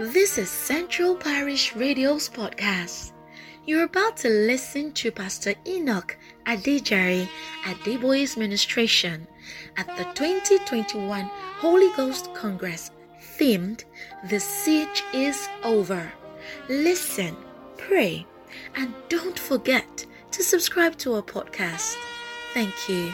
[0.00, 3.12] This is Central Parish Radio's podcast.
[3.64, 7.28] You're about to listen to Pastor Enoch Adejare
[7.62, 9.28] Adeboye's ministration
[9.76, 11.30] at the 2021
[11.60, 12.90] Holy Ghost Congress
[13.38, 13.84] themed
[14.28, 16.12] The Siege is Over.
[16.68, 17.36] Listen,
[17.76, 18.26] pray,
[18.74, 21.94] and don't forget to subscribe to our podcast.
[22.52, 23.12] Thank you.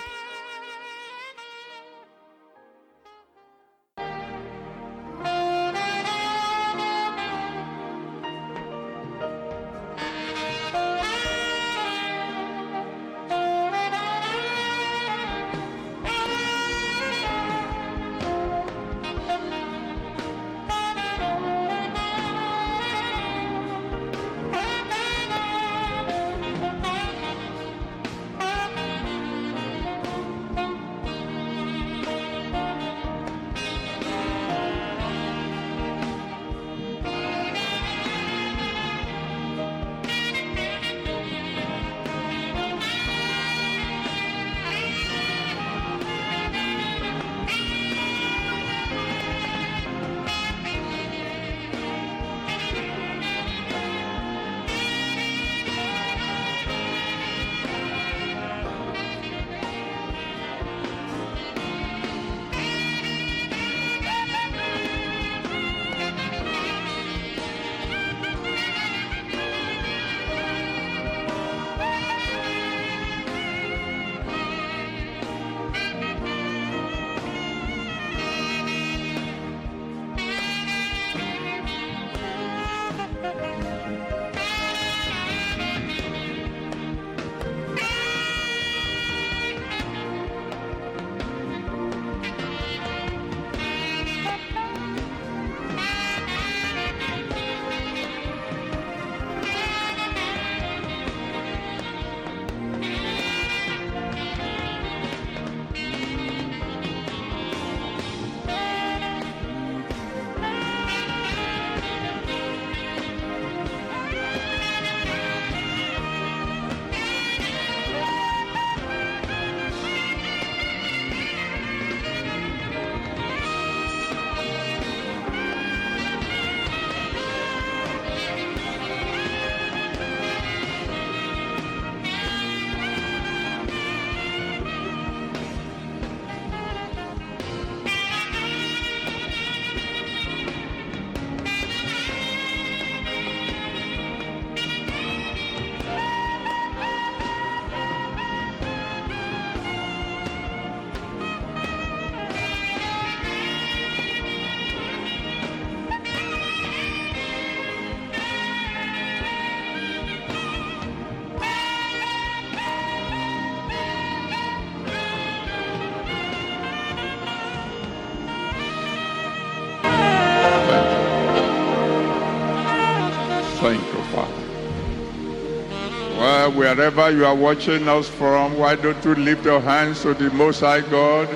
[176.76, 180.60] Wherever you are watching us from, why don't you lift your hands to the Most
[180.60, 181.28] High God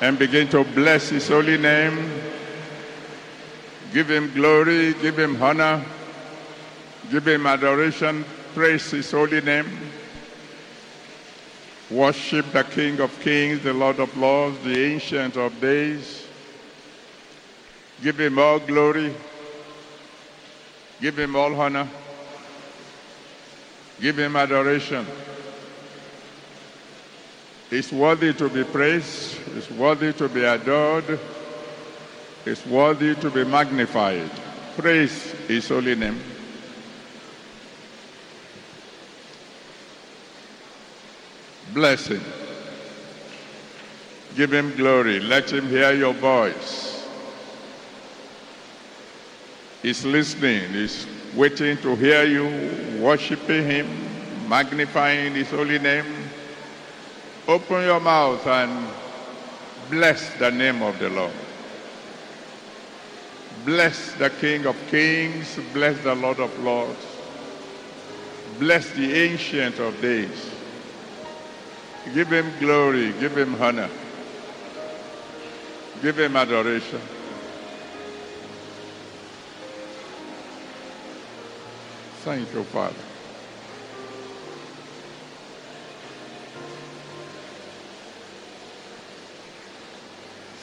[0.00, 2.10] and begin to bless His holy name?
[3.94, 5.82] Give Him glory, give Him honor,
[7.10, 9.70] give Him adoration, praise His holy name.
[11.90, 16.26] Worship the King of Kings, the Lord of Lords, the Ancient of Days.
[18.02, 19.14] Give Him all glory.
[21.00, 21.86] Give him all honor.
[24.00, 25.06] Give him adoration.
[27.70, 29.36] He's worthy to be praised.
[29.54, 31.18] He's worthy to be adored.
[32.44, 34.30] He's worthy to be magnified.
[34.76, 36.20] Praise his holy name.
[41.72, 42.22] Bless him.
[44.36, 45.18] Give him glory.
[45.18, 47.08] Let him hear your voice.
[49.82, 50.72] He's listening.
[50.72, 56.06] He's waiting to hear you, worshiping Him, magnifying His holy name.
[57.46, 58.88] Open your mouth and
[59.90, 61.32] bless the name of the Lord.
[63.64, 65.58] Bless the King of Kings.
[65.72, 67.04] Bless the Lord of Lords.
[68.58, 70.50] Bless the Ancient of Days.
[72.14, 73.12] Give Him glory.
[73.20, 73.90] Give Him honor.
[76.00, 77.00] Give Him adoration.
[82.26, 82.96] Thank you, Father.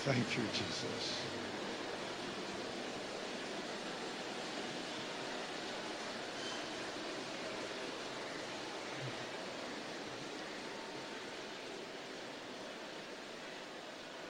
[0.04, 1.22] Thank you, Jesus.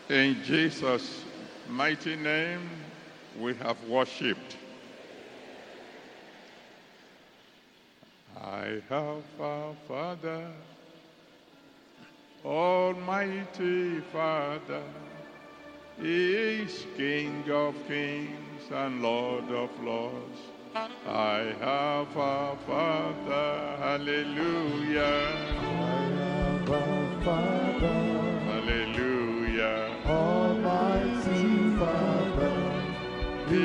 [0.07, 1.25] In Jesus'
[1.68, 2.69] mighty name,
[3.36, 4.57] we have worshipped.
[8.63, 10.48] I have a Father,
[12.45, 14.83] Almighty Father.
[16.00, 20.39] He is King of kings and Lord of lords.
[20.75, 25.27] I have a Father, hallelujah.
[25.60, 27.98] I have a Father,
[28.51, 29.98] Hallelujah.
[30.06, 32.56] Almighty Father.
[33.50, 33.63] He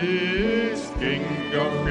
[0.71, 1.88] is King of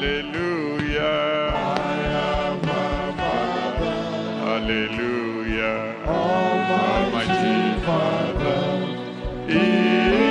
[0.00, 1.52] Hallelujah.
[1.54, 3.96] I have a Father.
[4.46, 5.94] Hallelujah.
[6.06, 8.60] Almighty Father.
[9.46, 9.66] He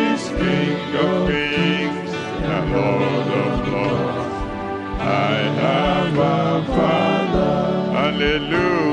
[0.09, 2.11] is King of kings
[2.49, 4.37] and Lord of lords.
[4.99, 7.51] I have a Father.
[7.93, 8.88] Hallelujah.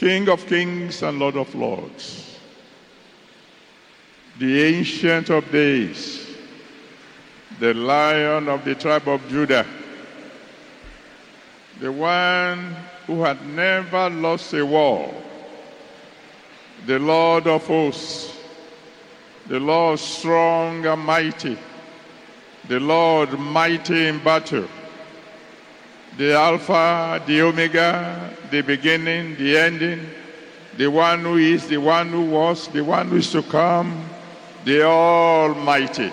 [0.00, 2.38] King of kings and Lord of lords.
[4.38, 6.26] The ancient of days.
[7.58, 9.66] The lion of the tribe of Judah.
[11.80, 12.74] The one
[13.06, 15.12] who had never lost a war.
[16.86, 18.34] The Lord of hosts.
[19.48, 21.58] The Lord strong and mighty.
[22.68, 24.66] The Lord mighty in battle.
[26.20, 30.06] The Alpha, the Omega, the beginning, the ending,
[30.76, 34.04] the one who is, the one who was, the one who is to come,
[34.66, 36.12] the Almighty.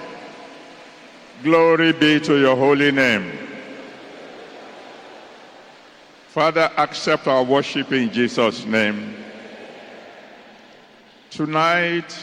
[1.43, 3.37] Glory be to your holy name.
[6.29, 9.13] Father, accept our worship in Jesus' name.
[11.31, 12.17] Tonight,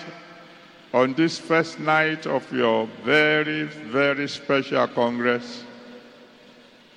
[0.95, 5.65] on this first night of your very, very special Congress,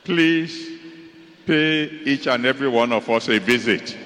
[0.05, 0.76] please
[1.47, 3.97] pay each and every one of us a visit.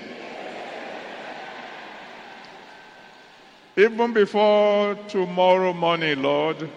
[3.75, 6.69] Even before tomorrow morning, Lord,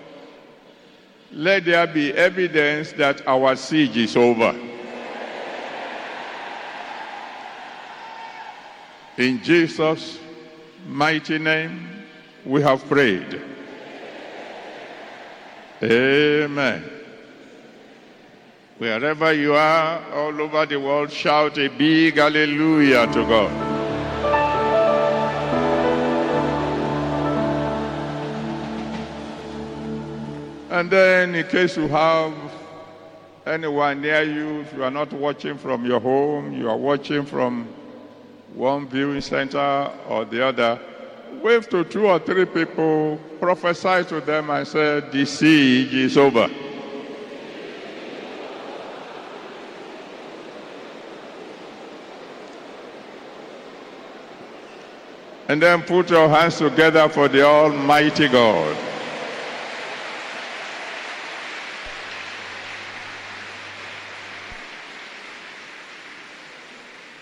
[1.32, 4.54] let there be evidence that our siege is over.
[9.18, 10.18] In Jesus'
[10.86, 11.88] mighty name,
[12.44, 13.42] we have prayed.
[15.82, 16.93] Amen.
[18.78, 23.74] Wherever you are, all over the world, shout a big hallelujah to God.
[30.72, 32.34] And then, in case you have
[33.46, 37.68] anyone near you, if you are not watching from your home, you are watching from
[38.54, 40.80] one viewing center or the other,
[41.40, 46.50] wave to two or three people, prophesy to them, and say, The siege is over.
[55.46, 58.76] And then put your hands together for the Almighty God.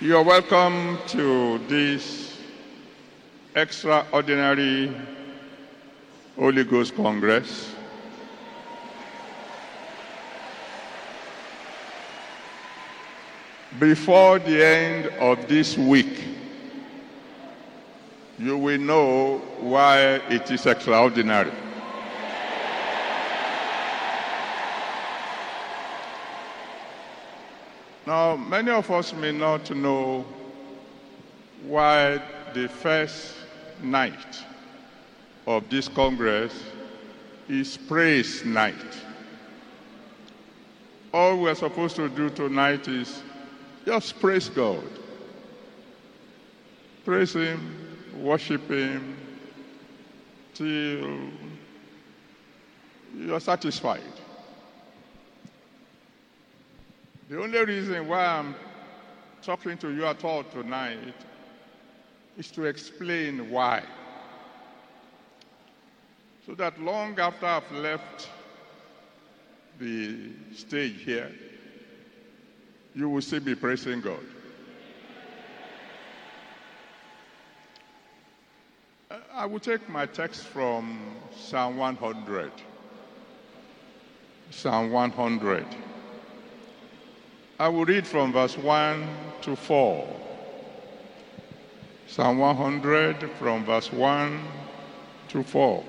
[0.01, 2.39] You are welcome to this
[3.55, 4.93] extraordinary
[6.37, 7.75] Holy Ghost Congress.
[13.79, 16.32] Before the end of this week,
[18.43, 21.53] you will know why it is extraordinary.
[28.05, 30.25] Now, many of us may not know
[31.65, 32.21] why
[32.53, 33.37] the first
[33.81, 34.43] night
[35.47, 36.53] of this Congress
[37.49, 38.75] is praise night.
[41.15, 43.23] All we're supposed to do tonight is
[43.87, 44.83] just praise God.
[47.05, 47.82] Praise Him,
[48.17, 49.17] worship Him
[50.55, 51.31] till
[53.17, 54.03] you're satisfied.
[57.29, 58.55] The only reason why I'm
[59.43, 61.15] talking to you at all tonight
[62.37, 63.83] is to explain why.
[66.47, 68.29] So that long after I've left
[69.79, 71.31] the stage here,
[72.95, 74.25] you will still be praising God.
[79.35, 80.99] I will take my text from
[81.37, 82.51] Psalm 100.
[84.51, 85.67] Psalm 100.
[87.59, 89.07] I will read from verse 1
[89.43, 90.09] to 4.
[92.07, 94.41] Psalm 100 from verse 1
[95.29, 95.85] to 4.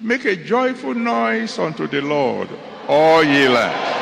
[0.00, 2.48] Make a joyful noise unto the Lord,
[2.86, 3.97] all ye lands.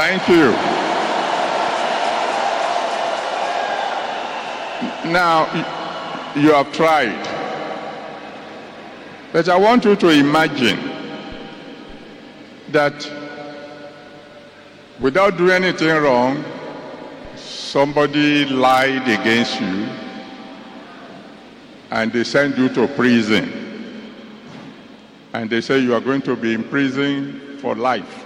[0.00, 0.50] Thank you.
[5.12, 5.44] Now,
[6.34, 7.22] you have tried.
[9.30, 10.78] But I want you to imagine
[12.70, 12.96] that
[15.00, 16.46] without doing anything wrong,
[17.36, 19.86] somebody lied against you
[21.90, 23.52] and they send you to prison.
[25.34, 28.19] And they say you are going to be in prison for life.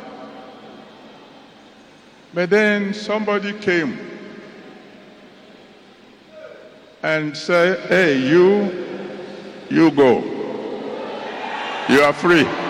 [2.35, 3.97] But then somebody came
[7.05, 9.07] and said, Hey, you,
[9.71, 10.19] you go.
[11.89, 12.64] You are free.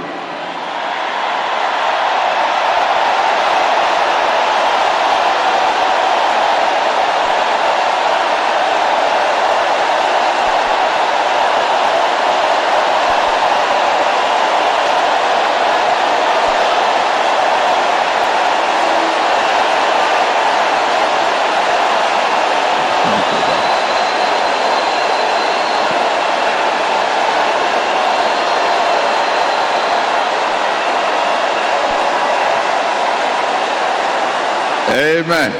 [35.24, 35.52] Amen.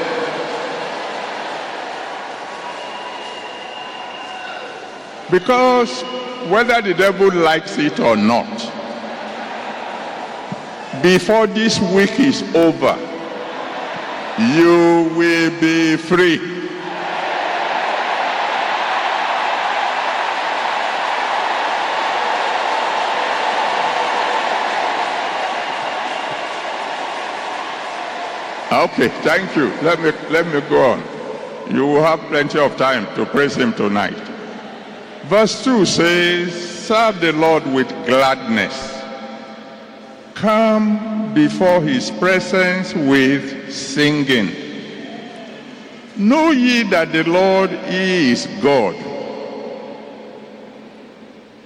[5.31, 6.03] Because
[6.51, 8.45] whether the devil likes it or not,
[11.01, 12.95] before this week is over,
[14.53, 16.54] you will be free.
[28.85, 29.69] Okay, thank you.
[29.81, 31.03] Let me let me go on.
[31.73, 34.15] You will have plenty of time to praise him tonight.
[35.23, 39.01] Verse 2 says, Serve the Lord with gladness.
[40.35, 44.51] Come before his presence with singing.
[46.15, 48.95] Know ye that the Lord is God.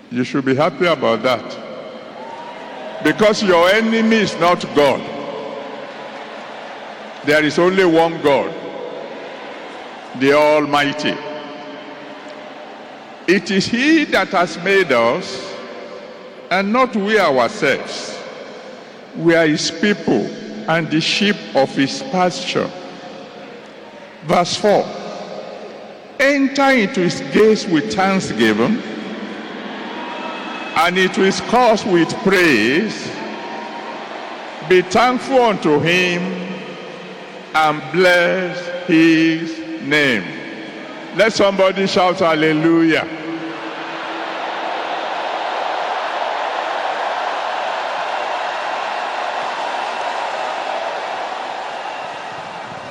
[0.09, 3.03] You should be happy about that.
[3.03, 5.18] Because your enemy is not God.
[7.25, 8.53] There is only one God,
[10.19, 11.15] the Almighty.
[13.27, 15.53] It is He that has made us,
[16.49, 18.17] and not we ourselves.
[19.17, 20.25] We are His people
[20.69, 22.71] and the sheep of His pasture.
[24.23, 24.85] Verse 4
[26.21, 28.81] Enter into His gates with thanksgiving,
[30.77, 33.11] and into His courts with praise.
[34.69, 36.48] Be thankful unto Him
[37.53, 40.23] and bless his name.
[41.15, 43.07] Let somebody shout hallelujah.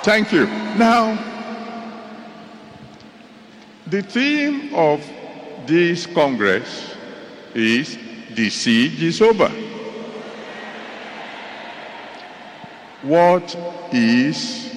[0.03, 0.47] Thank you.
[0.77, 1.19] Now,
[3.87, 5.05] the theme of
[5.67, 6.95] this Congress
[7.55, 7.99] is
[8.31, 9.51] the siege is over.
[13.03, 13.57] What
[13.93, 14.77] is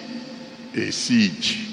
[0.75, 1.69] a siege?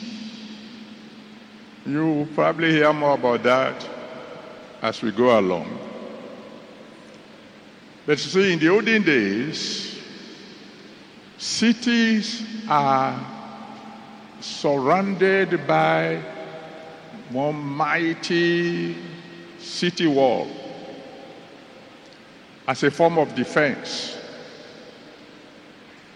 [1.84, 3.88] You will probably hear more about that
[4.80, 5.78] as we go along.
[8.06, 10.00] But you see, in the olden days,
[11.36, 13.18] cities are
[14.40, 16.22] surrounded by
[17.30, 18.96] one mighty
[19.58, 20.48] city wall
[22.66, 24.17] as a form of defense.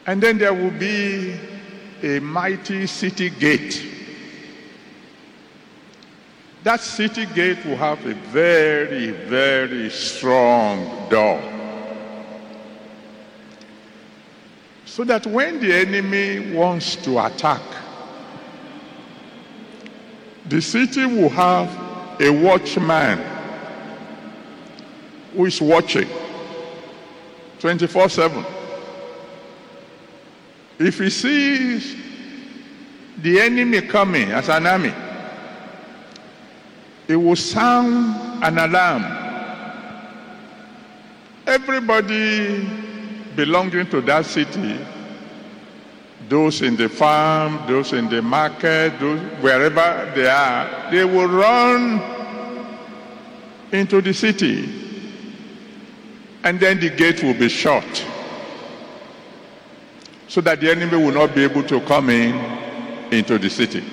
[0.06, 1.38] And then there will be
[2.02, 3.86] a mighty city gate.
[6.64, 11.40] That city gate will have a very, very strong door.
[14.84, 17.62] So that when the enemy wants to attack,
[20.48, 21.68] the city will have
[22.20, 23.24] a watchman
[25.34, 26.08] who is watching
[27.60, 28.44] 24 7.
[30.82, 31.94] If he sees
[33.18, 34.92] the enemy coming as an army,
[37.06, 39.04] he will sound an alarm.
[41.46, 42.68] Everybody
[43.36, 44.76] belonging to that city,
[46.28, 52.02] those in the farm, those in the market, those wherever they are, they will run
[53.70, 54.68] into the city.
[56.42, 58.04] And then the gate will be shut
[60.32, 62.34] so that the enemy will not be able to come in
[63.12, 63.84] into the city.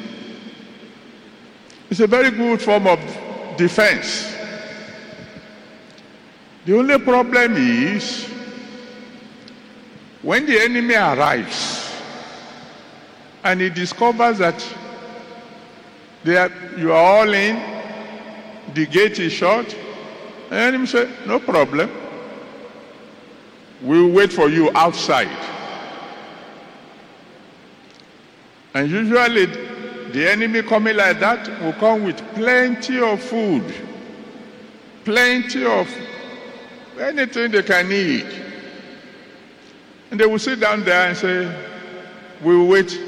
[1.89, 2.97] It's a very good form of
[3.57, 4.33] defense.
[6.63, 8.23] The only problem is
[10.21, 11.93] when the enemy arrives
[13.43, 14.65] and he discovers that
[16.25, 17.61] are, you are all in,
[18.73, 19.65] the gate is shut,
[20.43, 21.91] and the enemy says, No problem.
[23.81, 25.58] We'll wait for you outside.
[28.73, 29.45] And usually
[30.11, 33.63] the enemy coming like that will come with plenty of food,
[35.05, 35.87] plenty of
[36.99, 38.25] anything they can eat.
[40.11, 41.65] And they will sit down there and say,
[42.43, 42.99] We will wait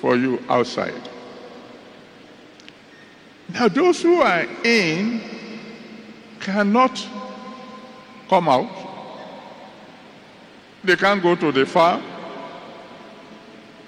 [0.00, 1.08] for you outside.
[3.52, 5.20] Now, those who are in
[6.38, 7.06] cannot
[8.28, 8.70] come out.
[10.84, 12.02] They can't go to the farm.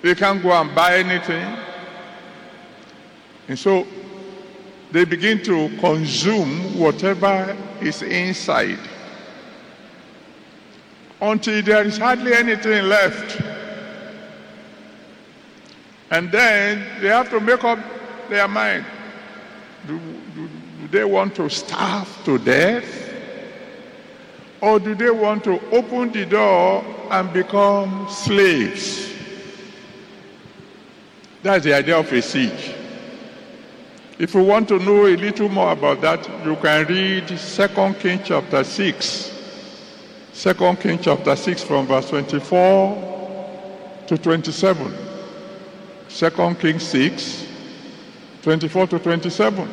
[0.03, 1.57] They can't go and buy anything.
[3.49, 3.87] And so
[4.91, 8.79] they begin to consume whatever is inside
[11.21, 13.41] until there is hardly anything left.
[16.11, 17.79] And then they have to make up
[18.29, 18.85] their mind.
[19.87, 19.99] Do,
[20.35, 20.49] do,
[20.81, 22.85] do they want to starve to death?
[24.61, 29.12] Or do they want to open the door and become slaves?
[31.43, 32.73] That's the idea of a siege.
[34.19, 37.37] If you want to know a little more about that, you can read 2
[37.95, 39.29] Kings chapter 6.
[40.35, 44.95] 2 Kings chapter 6 from verse 24 to 27.
[46.09, 47.47] 2 Kings 6,
[48.43, 49.69] 24 to 27.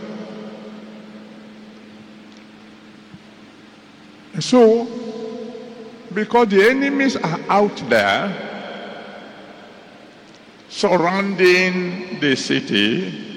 [4.34, 4.88] And so,
[6.14, 8.49] because the enemies are out there,
[10.70, 13.30] surrounding the city,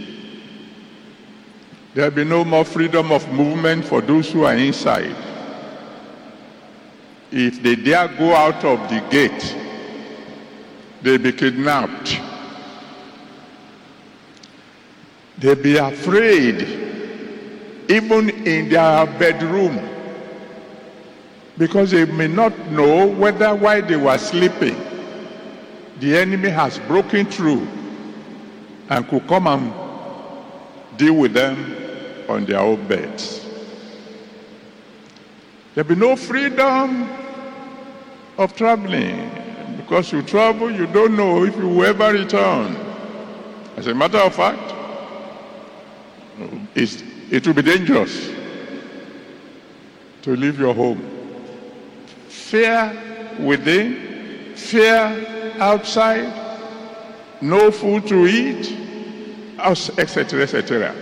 [1.95, 5.15] There'll be no more freedom of movement for those who are inside.
[7.31, 9.57] If they dare go out of the gate,
[11.03, 12.19] they'll be kidnapped.
[15.39, 16.63] They'll be afraid,
[17.91, 19.79] even in their bedroom,
[21.59, 24.77] because they may not know whether while they were sleeping,
[26.03, 27.65] the enemy has broken through
[28.89, 29.73] and could come and
[30.99, 31.57] deal with them
[32.29, 33.47] on their own beds.
[35.77, 37.09] There'll be no freedom
[38.37, 39.31] of traveling
[39.77, 42.75] because you travel, you don't know if you will ever return.
[43.77, 44.75] As a matter of fact,
[46.75, 48.29] it will be dangerous
[50.23, 51.01] to leave your home.
[52.27, 55.29] Fear within, fear
[55.61, 56.33] outside,
[57.41, 58.77] no food to eat,
[59.59, 60.95] etc., etc.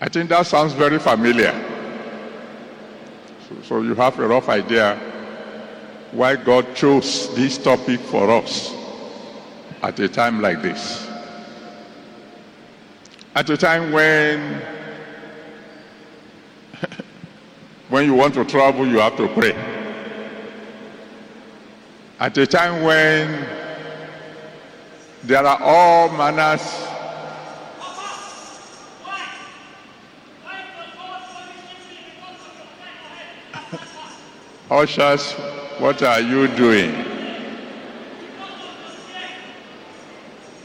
[0.00, 1.52] I think that sounds very familiar.
[3.48, 4.96] So, so, you have a rough idea
[6.12, 8.74] why God chose this topic for us
[9.82, 11.08] at a time like this.
[13.34, 14.62] At a time when
[17.88, 19.77] when you want to travel, you have to pray.
[22.20, 23.46] At a time when
[25.22, 26.62] there are all manners
[34.70, 35.32] Ushers,
[35.78, 36.92] what are you doing?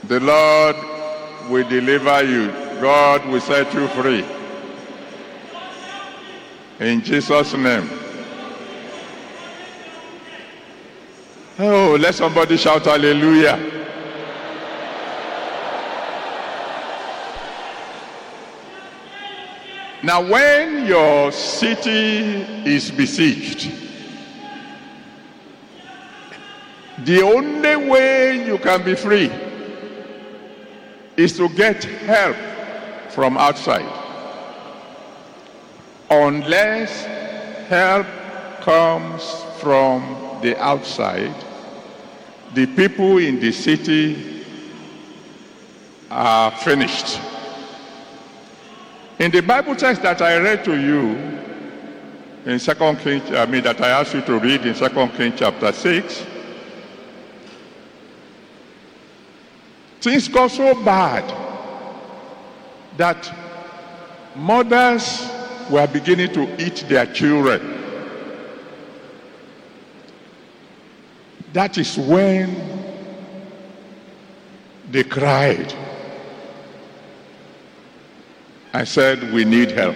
[0.06, 0.76] The Lord
[1.50, 2.48] will deliver you.
[2.82, 4.26] God will set you free.
[6.80, 8.03] In Jesus' name.
[11.60, 13.72] Oh, let somebody shout hallelujah.
[20.04, 23.84] Now, when your city is besieged,
[27.00, 29.30] The only way you can be free
[31.18, 32.38] is to get help
[33.10, 33.92] from outside.
[36.10, 37.04] Unless
[37.68, 38.08] help
[38.62, 39.24] comes
[39.60, 41.34] from the outside,
[42.54, 44.46] the people in the city
[46.12, 47.20] are finished.
[49.20, 51.16] In the Bible text that I read to you
[52.46, 55.72] in Second Kings, I mean that I asked you to read in Second Kings chapter
[55.72, 56.26] 6,
[60.02, 61.24] things got so bad
[62.98, 63.34] that
[64.36, 65.26] mothers
[65.70, 67.73] were beginning to eat their children.
[71.54, 72.74] That is when
[74.90, 75.72] they cried.
[78.74, 79.96] I said, We need help.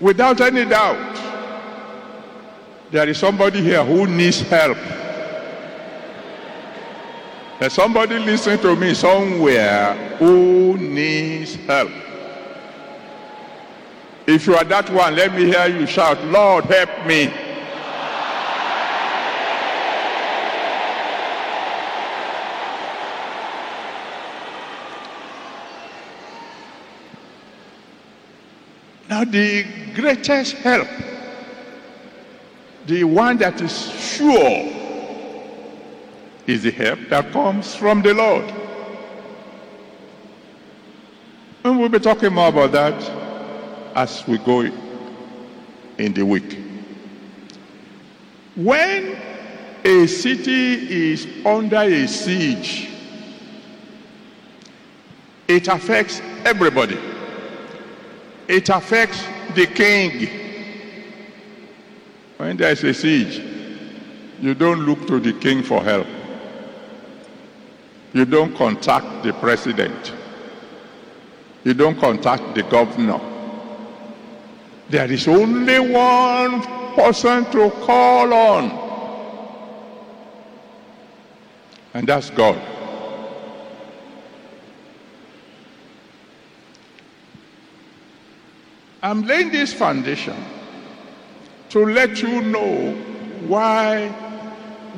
[0.00, 1.14] Without any doubt,
[2.90, 4.78] there is somebody here who needs help.
[7.60, 11.92] There's somebody listening to me somewhere who needs help.
[14.26, 17.32] If you are that one, let me hear you shout, Lord, help me.
[29.08, 30.88] Now, the greatest help,
[32.86, 34.72] the one that is sure,
[36.46, 38.44] is the help that comes from the Lord.
[41.64, 43.21] And we'll be talking more about that
[43.94, 44.60] as we go
[45.98, 46.58] in the week.
[48.54, 49.16] When
[49.84, 52.88] a city is under a siege,
[55.48, 56.98] it affects everybody.
[58.48, 59.24] It affects
[59.54, 60.28] the king.
[62.36, 63.42] When there's a siege,
[64.40, 66.06] you don't look to the king for help.
[68.12, 70.12] You don't contact the president.
[71.64, 73.20] You don't contact the governor.
[74.92, 76.60] There is only one
[76.94, 78.70] person to call on,
[81.94, 82.60] and that's God.
[89.02, 90.36] I'm laying this foundation
[91.70, 92.92] to let you know
[93.48, 94.14] why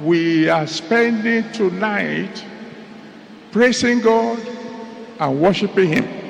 [0.02, 2.44] we are spending tonight
[3.52, 4.40] praising God
[5.20, 6.23] and worshiping Him.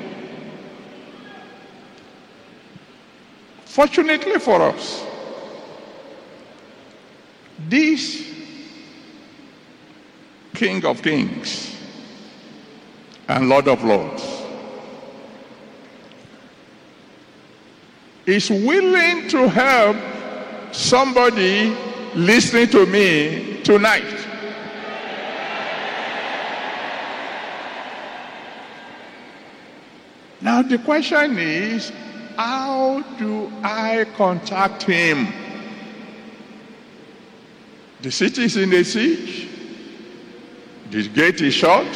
[3.75, 5.03] Fortunately for us,
[7.67, 8.23] this
[10.53, 11.75] King of Kings
[13.27, 14.23] and Lord of Lords
[18.25, 19.97] is willing to help
[20.73, 21.75] somebody
[22.15, 24.25] listening to me tonight.
[30.39, 31.91] Now, the question is
[32.35, 35.27] how do I contact him?
[38.01, 39.49] The city is in a siege,
[40.91, 41.87] the gate is shut,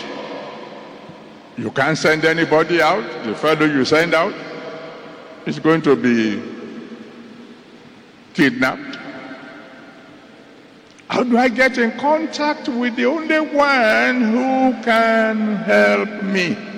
[1.57, 4.33] you can't send anybody out, the fellow you send out
[5.45, 6.41] is going to be
[8.33, 8.97] kidnapped.
[11.09, 16.68] How do I get in contact with the only one who can help me?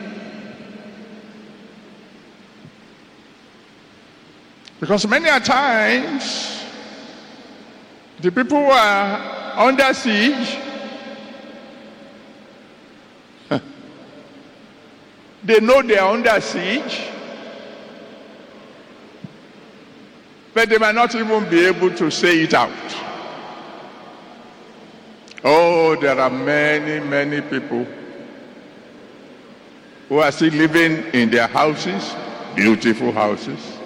[4.81, 6.65] Because many a times,
[8.19, 10.57] the people who are under siege,
[15.43, 17.09] they know they are under siege,
[20.55, 22.71] but they might not even be able to say it out.
[25.43, 27.85] Oh, there are many, many people
[30.09, 32.15] who are still living in their houses,
[32.55, 33.77] beautiful houses,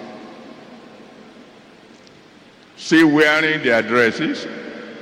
[2.76, 4.46] still wearing their dresses,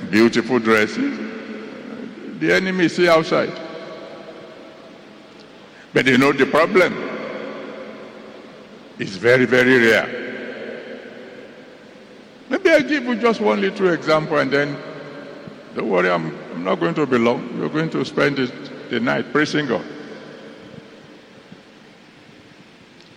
[0.09, 1.19] beautiful dresses.
[2.39, 3.51] The enemy is outside.
[5.93, 6.93] But you know the problem
[8.99, 10.23] is very, very rare.
[12.49, 14.77] Maybe I give you just one little example and then
[15.75, 17.57] don't worry, I'm, I'm not going to be long.
[17.57, 18.51] You're going to spend the,
[18.89, 19.85] the night praising God.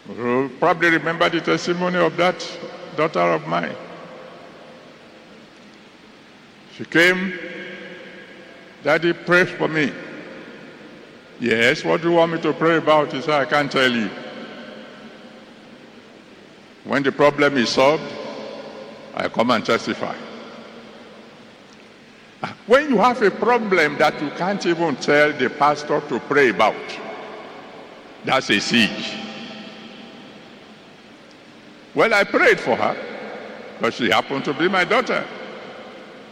[0.08, 2.58] You probably remember the testimony of that
[2.96, 3.76] daughter of mine.
[6.78, 7.36] She came,
[8.84, 9.92] Daddy, pray for me.
[11.40, 13.12] Yes, what do you want me to pray about?
[13.12, 14.08] He said, I can't tell you.
[16.84, 18.04] When the problem is solved,
[19.12, 20.14] I come and testify.
[22.68, 26.76] When you have a problem that you can't even tell the pastor to pray about,
[28.24, 29.16] that's a siege.
[31.92, 32.96] Well, I prayed for her,
[33.80, 35.26] but she happened to be my daughter.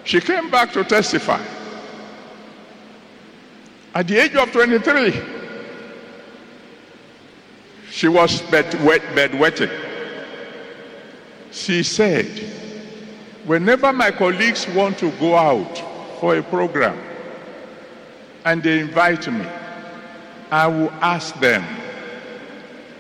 [0.07, 1.45] She came back to testify.
[3.93, 5.21] At the age of 23,
[7.91, 9.71] she was bed wet, bedwetting.
[11.51, 12.27] She said,
[13.47, 15.77] whenever my colleagues want to go out
[16.21, 16.97] for a program
[18.45, 19.45] and they invite me,
[20.53, 21.65] I will ask them,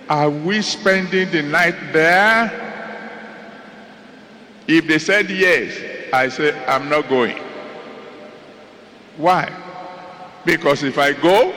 [0.08, 2.50] are we spending the night there?
[4.66, 7.36] If they said yes, I say, I'm not going.
[9.18, 9.52] Why?
[10.46, 11.52] Because if I go,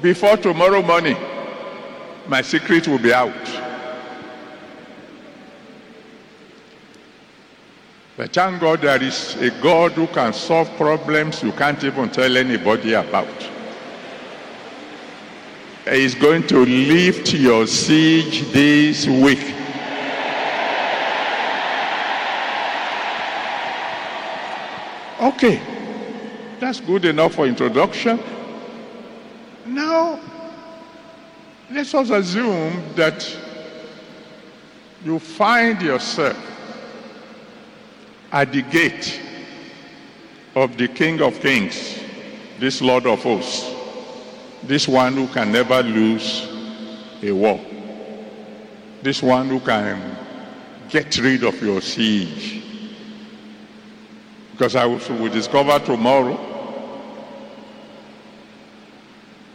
[0.00, 1.16] before tomorrow morning,
[2.28, 3.32] my secret will be out.
[8.16, 12.36] But thank God there is a God who can solve problems you can't even tell
[12.36, 13.42] anybody about.
[15.84, 19.54] He is going to lift your siege this week.
[25.20, 25.60] Okay,
[26.60, 28.20] that's good enough for introduction.
[29.66, 30.20] Now,
[31.70, 33.36] let us assume that
[35.04, 36.36] you find yourself
[38.30, 39.20] at the gate
[40.54, 41.98] of the King of Kings,
[42.58, 43.74] this Lord of hosts,
[44.62, 46.48] this one who can never lose
[47.22, 47.60] a war,
[49.02, 50.16] this one who can
[50.88, 52.57] get rid of your siege.
[54.58, 56.36] Because I will discover tomorrow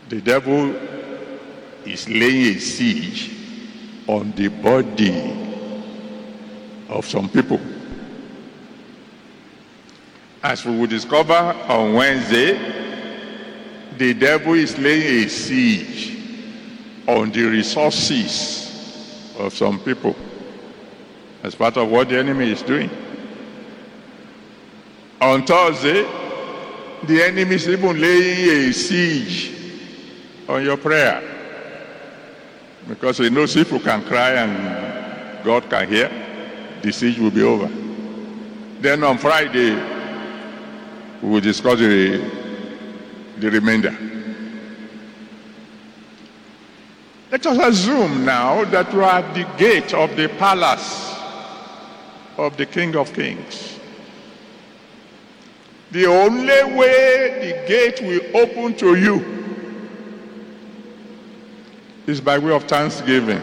[0.07, 0.73] the devil
[1.85, 3.35] is laying a siege
[4.07, 5.67] on the body
[6.87, 7.59] of some people.
[10.41, 12.57] As we will discover on Wednesday,
[13.97, 16.17] the devil is laying a siege
[17.09, 20.15] on the resources of some people
[21.43, 22.89] as part of what the enemy is doing.
[25.23, 26.03] On Thursday,
[27.03, 29.55] the enemy is even laying a siege
[30.49, 31.23] on your prayer
[32.89, 36.11] because he knows if you can cry and God can hear,
[36.81, 37.71] the siege will be over.
[38.81, 39.73] Then on Friday,
[41.21, 42.29] we will discuss the,
[43.37, 43.97] the remainder.
[47.31, 51.15] Let us assume now that we are at the gate of the palace
[52.35, 53.72] of the King of Kings.
[55.93, 59.23] The only way the gate will open to you
[62.07, 63.39] is by way of thanksgiving.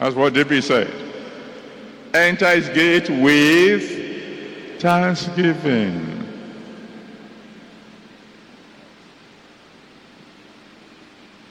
[0.00, 0.90] That's what David said.
[2.14, 6.26] Enter his gate with thanksgiving.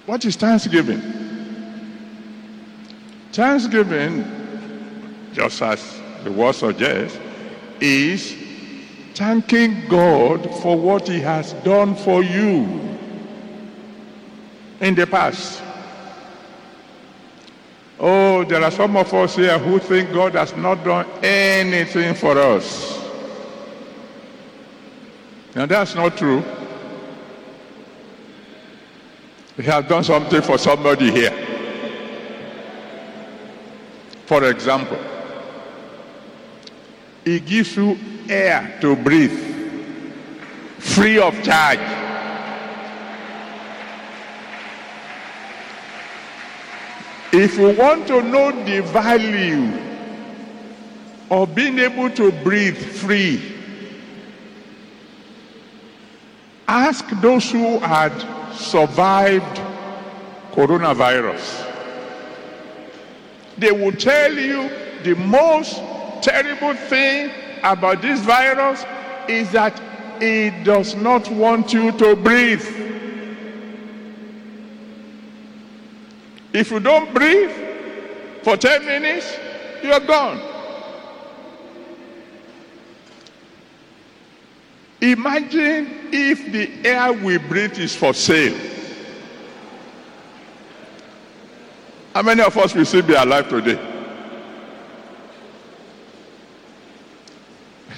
[0.08, 1.02] What is thanksgiving?
[3.32, 4.26] Thanksgiving,
[5.32, 7.20] just as the word suggests,
[7.82, 8.36] is
[9.16, 12.80] thanking God for what he has done for you
[14.80, 15.62] in the past.
[18.00, 22.38] Oh, there are some of us here who think God has not done anything for
[22.38, 23.00] us.
[25.56, 26.44] Now that's not true.
[29.56, 31.48] He has done something for somebody here.
[34.26, 34.98] For example,
[37.26, 37.98] he gives you
[38.30, 39.38] air to breathe,
[40.80, 41.80] free of charge.
[47.34, 49.72] If you want to know the value
[51.30, 53.56] of being able to breathe free,
[56.68, 58.12] ask those who had
[58.54, 59.62] survived
[60.52, 61.68] coronavirus.
[63.58, 64.70] They will tell you
[65.04, 65.82] the most
[66.22, 67.32] terrible thing
[67.64, 68.86] about this virus
[69.28, 69.80] is that
[70.22, 72.66] it does not want you to breathe.
[76.54, 77.52] If you don't breathe
[78.44, 79.38] for 10 minutes,
[79.82, 80.42] you're gone.
[85.02, 88.56] Imagine if the air we breathe is for sale.
[92.14, 93.91] How many of us will still be alive today?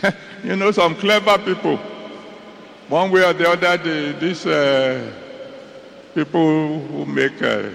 [0.44, 1.78] you know, some clever people,
[2.88, 5.12] one way or the other, they, these uh,
[6.14, 7.70] people who make, uh,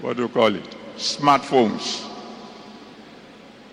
[0.00, 2.02] what do you call it, smartphones.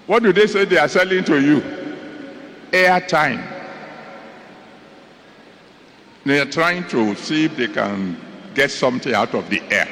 [0.08, 1.62] What do they say they are selling to you?
[2.72, 3.48] Airtime.
[6.26, 8.20] They are trying to see if they can
[8.54, 9.88] get something out of the air.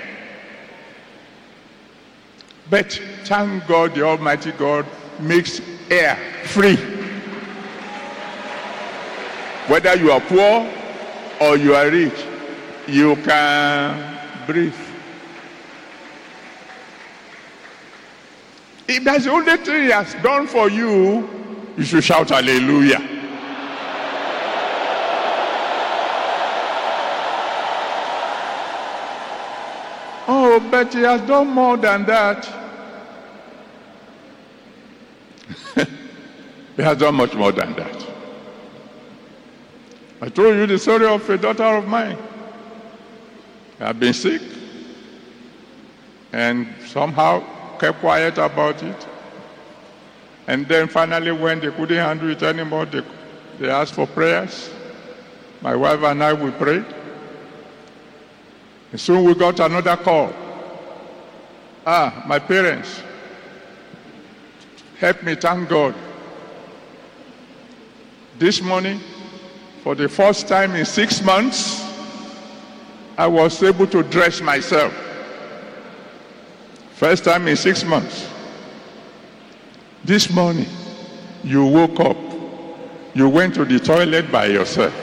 [2.69, 2.91] But
[3.23, 4.85] thank God, the Almighty God
[5.19, 6.98] makes air free.
[9.69, 10.67] Whether you are poor
[11.39, 12.25] or you are rich,
[12.87, 14.73] you can breathe.
[18.87, 21.29] If that's the only thing he has done for you,
[21.77, 22.99] you should shout hallelujah.
[30.27, 32.43] Oh, but he has done more than that.
[36.75, 38.18] he has done much more than that.
[40.21, 42.17] I told you the story of a daughter of mine.
[43.79, 44.41] I've been sick
[46.33, 49.07] and somehow kept quiet about it.
[50.47, 53.01] And then finally, when they couldn't handle it anymore, they,
[53.59, 54.69] they asked for prayers.
[55.61, 56.85] My wife and I, we prayed.
[58.91, 60.33] And soon we got another call.
[61.85, 63.01] Ah, my parents,
[64.97, 65.95] help me thank God.
[68.37, 68.99] This morning,
[69.83, 71.85] for the first time in six months,
[73.17, 74.93] I was able to dress myself.
[76.95, 78.29] First time in six months.
[80.03, 80.67] This morning,
[81.43, 82.17] you woke up.
[83.13, 84.93] You went to the toilet by yourself.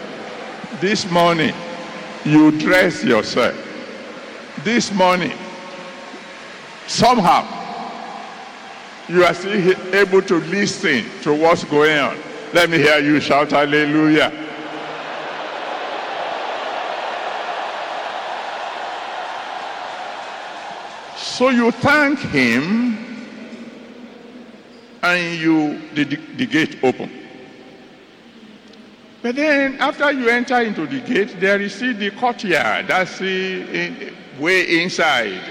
[0.81, 1.55] This morning,
[2.25, 3.55] you dress yourself.
[4.63, 5.33] This morning,
[6.87, 7.47] somehow,
[9.09, 12.19] you are still able to listen to what's going on.
[12.53, 14.46] Let me hear you shout hallelujah.
[21.37, 22.97] So you thank him
[25.03, 27.11] and you the, the, gate open.
[29.21, 32.89] But then after you enter into the gate, there is still the courtyard.
[32.89, 35.43] That's the way inside.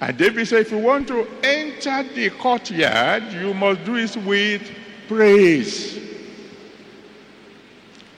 [0.00, 4.70] And David said, if you want to enter the courtyard, you must do it with
[5.08, 5.98] praise.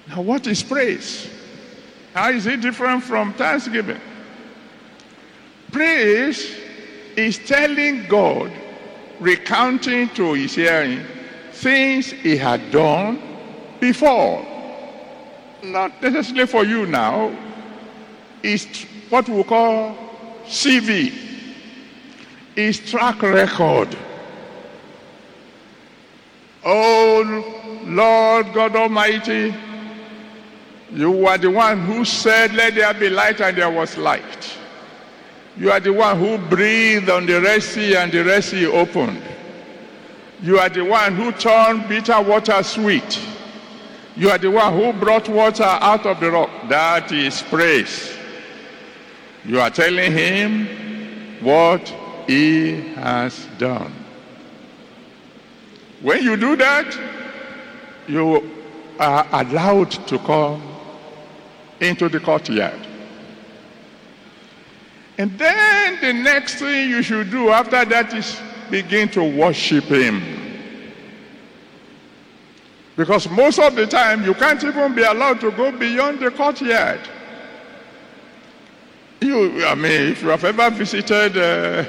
[0.07, 1.31] Now, what is praise?
[2.13, 4.03] How is it different from thanksgiving?
[5.73, 6.57] Praise
[7.17, 8.51] is telling God,
[9.21, 11.05] recounting to his hearing
[11.53, 13.21] things he had done
[13.79, 14.47] before.
[15.63, 17.37] Not necessarily for you now.
[18.43, 19.97] It's what we call
[20.47, 21.15] CV.
[22.57, 23.97] It's track record.
[26.65, 29.55] Oh Lord God Almighty,
[30.93, 34.57] you were the one who said, Let there be light, and there was light.
[35.57, 39.23] You are the one who breathed on the Red Sea and the Red Sea opened.
[40.43, 43.21] You are the one who turned bitter water sweet.
[44.17, 46.51] You are the one who brought water out of the rock.
[46.69, 48.17] That is praise.
[49.45, 50.67] You are telling him
[51.43, 51.87] what
[52.27, 53.93] he has done.
[56.01, 56.99] When you do that,
[58.09, 58.51] you
[58.99, 60.63] are allowed to come
[61.81, 62.87] into the courtyard.
[65.21, 70.23] And then the next thing you should do after that is begin to worship him.
[72.97, 77.01] Because most of the time you can't even be allowed to go beyond the courtyard.
[79.21, 81.85] You, I mean, if you have ever visited uh,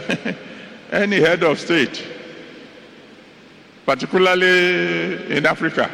[0.91, 2.05] any head of state,
[3.85, 5.89] particularly in Africa,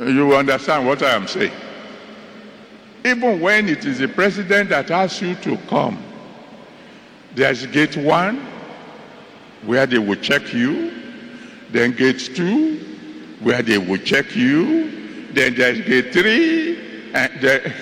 [0.00, 1.52] you understand what I am saying.
[3.04, 6.02] Even when it is the president that asks you to come,
[7.34, 8.46] there's gate one
[9.62, 10.92] where they will check you,
[11.70, 12.78] then gate two
[13.40, 17.74] where they will check you, then there's gate three, and then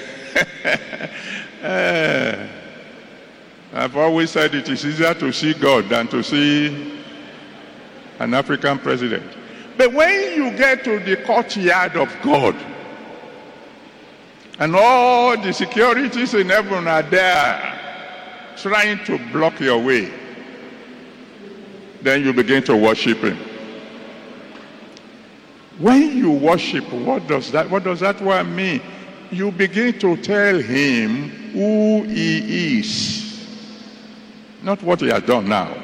[1.63, 2.49] uh,
[3.75, 7.01] I've always said it is easier to see God than to see
[8.19, 9.37] an African president.
[9.77, 12.57] But when you get to the courtyard of God,
[14.59, 17.81] and all the securities in heaven are there
[18.57, 20.13] trying to block your way.
[22.03, 23.39] Then you begin to worship him.
[25.79, 28.83] When you worship, what does that what does that word mean?
[29.31, 33.23] You begin to tell him who he is.
[34.63, 35.75] Not what he has done now.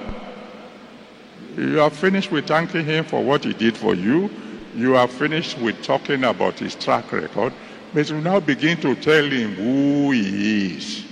[1.56, 4.30] You are finished with thanking him for what he did for you.
[4.76, 7.52] You are finished with talking about his track record.
[7.94, 11.04] But you now begin to tell him who he is.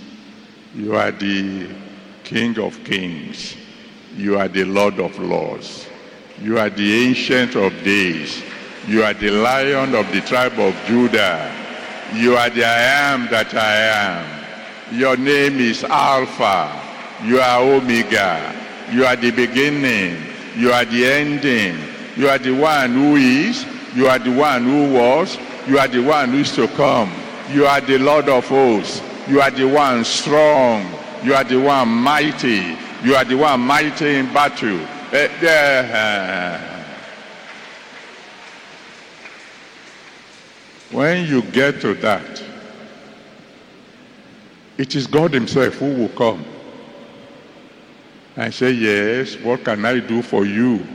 [0.74, 1.68] You are the
[2.22, 3.56] King of Kings.
[4.16, 5.86] You are the Lord of Lords.
[6.40, 8.42] You are the Ancient of Days.
[8.86, 11.50] You are the Lion of the tribe of Judah.
[12.14, 13.76] You are the I am that I
[14.92, 14.98] am.
[14.98, 16.70] Your name is Alpha.
[17.24, 18.54] You are Omega.
[18.92, 20.22] You are the beginning.
[20.56, 21.78] You are the ending.
[22.16, 23.64] You are the one who is.
[23.94, 25.38] You are the one who was.
[25.68, 27.12] You are the one who is to come.
[27.50, 29.02] You are the Lord of hosts.
[29.28, 30.92] You are the one strong.
[31.24, 32.76] You are the one mighty.
[33.02, 34.78] You are the one mighty in battle.
[35.12, 36.76] Eh, eh,
[40.90, 42.42] When you get to that,
[44.78, 46.44] it is God Himself who will come
[48.36, 50.86] and say, Yes, what can I do for you?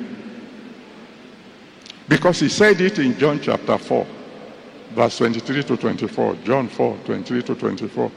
[2.08, 4.08] Because He said it in John chapter 4,
[4.94, 6.36] verse 23 to 24.
[6.44, 8.12] John 4, 23 to 24.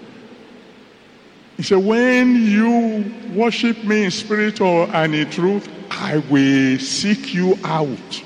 [1.56, 7.34] He said, When you worship me in spirit or and in truth, I will seek
[7.34, 8.22] you out.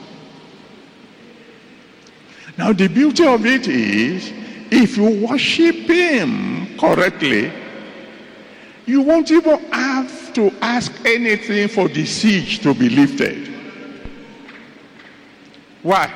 [2.56, 4.32] Now, the beauty of it is,
[4.70, 7.52] if you worship Him correctly,
[8.86, 13.46] you won't even have to ask anything for the siege to be lifted.
[15.82, 16.12] Why?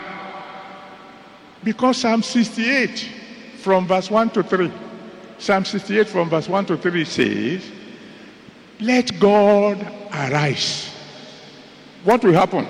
[1.64, 3.08] Because Psalm 68
[3.58, 4.72] from verse 1 to 3.
[5.38, 7.70] Psalm 68 from verse 1 to 3 says,
[8.80, 9.80] Let God
[10.12, 10.90] arise.
[12.04, 12.66] What will happen?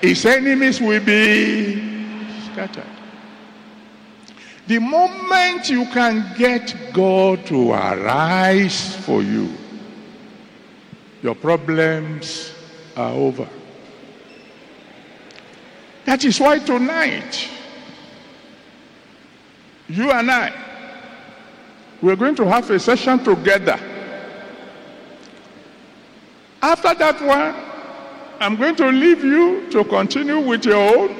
[0.00, 2.84] His enemies will be scattered.
[4.66, 9.52] The moment you can get God to arise for you,
[11.22, 12.54] your problems
[12.96, 13.48] are over.
[16.06, 17.48] That is why tonight,
[19.88, 20.52] you and I,
[22.00, 23.78] we're going to have a session together.
[26.62, 27.54] After that one,
[28.40, 31.10] I'm going to leave you to continue with your own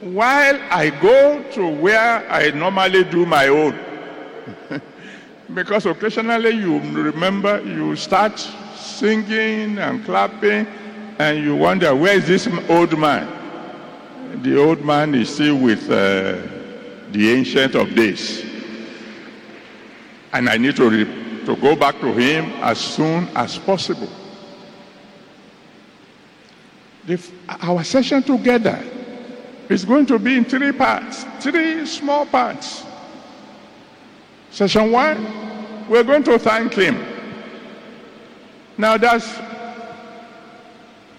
[0.00, 3.78] while I go to where I normally do my own.
[5.54, 8.38] because occasionally you remember, you start
[8.76, 10.66] singing and clapping,
[11.18, 14.42] and you wonder, where is this old man?
[14.42, 16.53] The old man is still with uh,
[17.14, 18.44] the Ancient of Days.
[20.32, 24.10] And I need to, re- to go back to him as soon as possible.
[27.06, 28.82] The, our session together
[29.68, 32.84] is going to be in three parts, three small parts.
[34.50, 36.98] Session one, we're going to thank him.
[38.76, 39.38] Now that's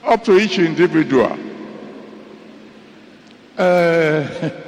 [0.03, 1.39] up to each individual.
[3.57, 4.49] Uh,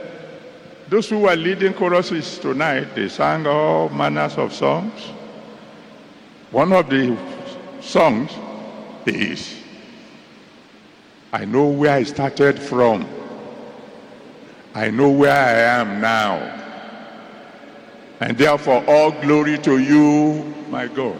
[0.90, 5.00] those who were leading choruses tonight, they sang all manners of songs.
[6.52, 7.18] One of the
[7.82, 8.32] songs
[9.06, 9.56] is,
[11.34, 13.06] I know where I started from.
[14.74, 16.36] I know where I am now.
[18.20, 21.20] And therefore, all glory to you, my God.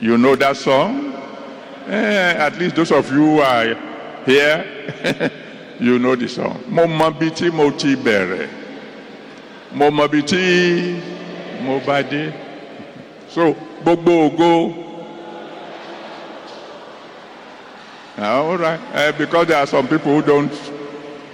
[0.00, 1.14] You know that song?
[1.86, 3.74] Eh, at least those of you are
[4.24, 5.32] here,
[5.80, 6.62] you know the song.
[6.68, 8.48] Mo mọ bí mo ti bẹ̀rẹ̀.
[9.72, 10.08] Mo mọ
[11.62, 12.02] mo bá.
[13.28, 13.54] So,
[13.84, 14.74] gbogbo ògo.
[18.18, 18.80] Ah, All right.
[18.92, 20.52] Eh, because there are some people who don't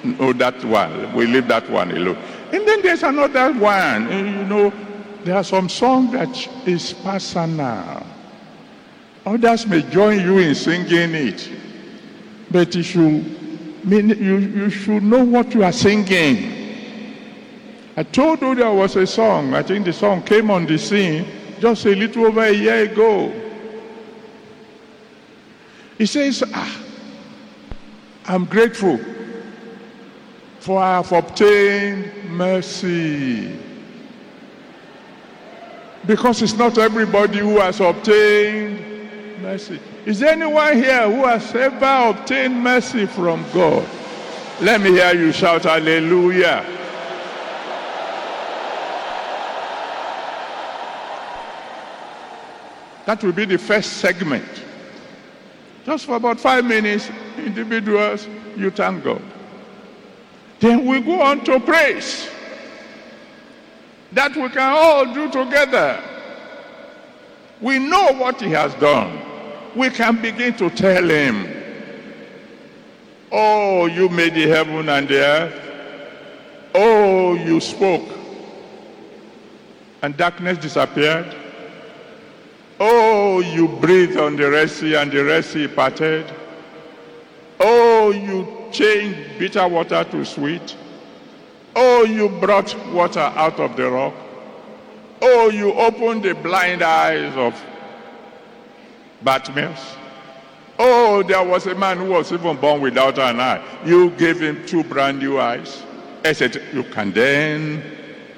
[0.05, 1.13] know that one.
[1.15, 2.17] We leave that one alone.
[2.53, 4.09] And then there's another one.
[4.13, 4.73] eh, You know,
[5.25, 6.29] there are some songs that
[6.69, 8.07] is personal.
[9.25, 11.51] Others may join you in singing it.
[12.51, 13.25] But you
[13.87, 16.53] mean, you, you should know what you are singing.
[17.97, 19.55] I told you there was a song.
[19.55, 21.27] I think the song came on the scene
[21.61, 23.33] just a little over a year ago.
[25.97, 26.83] He says, ah,
[28.27, 28.99] I'm grateful
[30.61, 33.57] for I have obtained mercy.
[36.05, 39.81] Because it's not everybody who has obtained mercy.
[40.07, 43.85] Is anyone here who has ever obtained mercy from God?
[44.61, 46.65] Let me hear you shout hallelujah.
[53.05, 54.47] That will be the first segment.
[55.85, 59.23] Just for about five minutes, individuals, you thank God.
[60.61, 62.31] Then we go on to praise.
[64.13, 66.01] That we can all do together.
[67.61, 69.26] We know what He has done.
[69.77, 71.47] We can begin to tell Him,
[73.31, 75.63] Oh, you made the heaven and the earth.
[76.75, 78.09] Oh, you spoke.
[80.01, 81.37] And darkness disappeared.
[82.81, 86.25] Oh, you breathed on the Red Sea and the Red Sea parted.
[87.61, 90.75] Oh, you changed bitter water to sweet.
[91.75, 94.15] Oh, you brought water out of the rock.
[95.21, 97.55] Oh, you opened the blind eyes of
[99.23, 99.97] Bartimaeus.
[100.79, 103.63] Oh, there was a man who was even born without an eye.
[103.85, 105.83] You gave him two brand new eyes.
[106.25, 107.83] I said, You can then,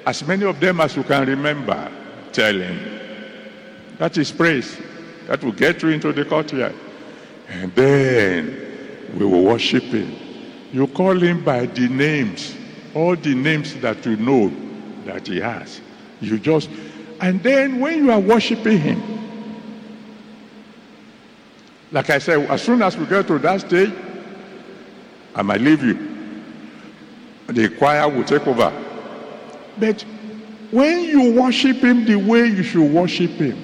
[0.05, 1.91] as many of them as you can remember,
[2.31, 2.99] tell him.
[3.97, 4.77] That is praise.
[5.27, 6.75] That will get you into the courtyard.
[7.49, 10.15] And then we will worship him.
[10.71, 12.55] You call him by the names,
[12.95, 14.51] all the names that you know
[15.05, 15.81] that he has.
[16.21, 16.69] You just,
[17.19, 19.18] and then when you are worshiping him,
[21.91, 23.93] like I said, as soon as we get to that stage,
[25.33, 25.97] I might leave you.
[27.47, 28.71] The choir will take over.
[29.77, 30.01] But
[30.71, 33.57] when you worship him the way you should worship him,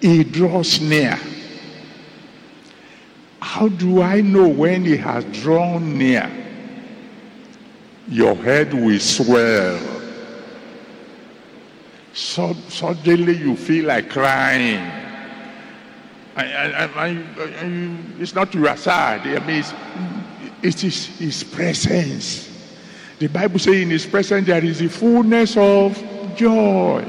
[0.00, 1.18] he draws near.
[3.40, 6.30] How do I know when he has drawn near?
[8.08, 9.78] Your head will swell.
[12.12, 14.99] So, suddenly you feel like crying.
[16.36, 17.26] I, I, I,
[18.18, 19.22] it's not your side.
[19.26, 19.74] I mean, it's,
[20.62, 22.48] it is His presence.
[23.18, 26.02] The Bible says in His presence there is the fullness of
[26.36, 27.04] joy.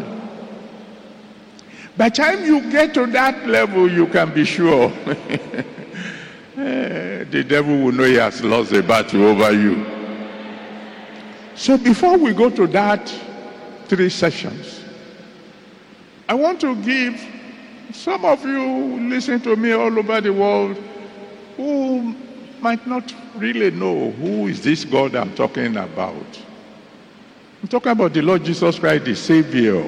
[1.97, 4.91] By the time you get to that level, you can be sure
[6.57, 9.85] eh, the devil will know he has lost the battle over you.
[11.55, 13.13] So before we go to that
[13.87, 14.83] three sessions,
[16.27, 17.21] I want to give
[17.95, 20.77] some of you listen to me all over the world
[21.57, 22.15] who
[22.59, 26.39] might not really know who is this God I'm talking about.
[27.61, 29.83] I'm talking about the Lord Jesus Christ, the Savior.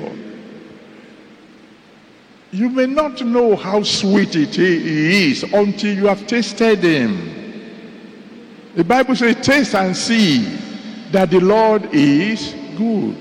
[2.51, 7.41] You may not know how sweet it is until you have tasted him.
[8.75, 10.43] The Bible says, taste and see
[11.11, 13.17] that the Lord is good.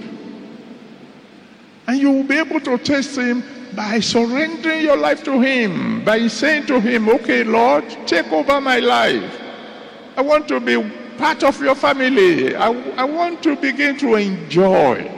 [1.86, 3.42] And you will be able to taste him
[3.74, 8.78] by surrendering your life to him, by saying to him, okay, Lord, take over my
[8.78, 9.40] life.
[10.16, 10.82] I want to be
[11.16, 12.54] part of your family.
[12.54, 15.10] I, I want to begin to enjoy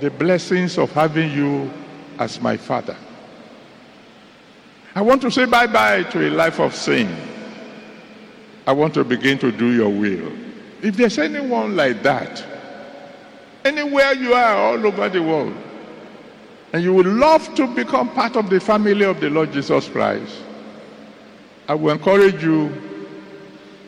[0.00, 1.70] the blessings of having you
[2.18, 2.96] as my father.
[4.94, 7.14] I want to say bye bye to a life of sin.
[8.66, 10.32] I want to begin to do your will.
[10.82, 12.44] If there's anyone like that,
[13.64, 15.54] anywhere you are all over the world,
[16.76, 20.36] and you would love to become part of the family of the Lord Jesus Christ,
[21.66, 22.70] I will encourage you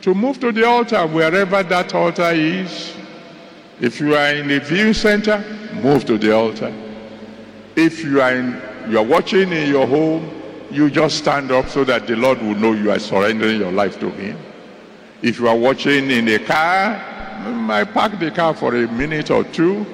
[0.01, 2.95] to move to the altar wherever that altar is.
[3.79, 5.37] If you are in a viewing center,
[5.83, 6.73] move to the altar.
[7.75, 8.59] If you are in,
[8.89, 10.27] you are watching in your home,
[10.71, 13.99] you just stand up so that the Lord will know you are surrendering your life
[13.99, 14.35] to Him.
[15.21, 16.95] If you are watching in a car,
[17.69, 19.85] I park the car for a minute or two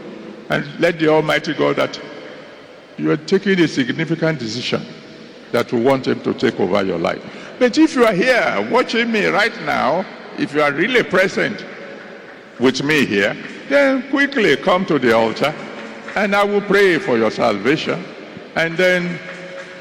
[0.50, 2.00] and let the Almighty God that
[2.98, 4.86] you are taking a significant decision
[5.52, 7.22] that you want Him to take over your life.
[7.60, 10.06] But if you are here watching me right now,
[10.38, 11.66] if you are really present
[12.60, 13.36] with me here,
[13.70, 15.54] then quickly come to the altar
[16.16, 18.04] and I will pray for your salvation.
[18.56, 19.20] And then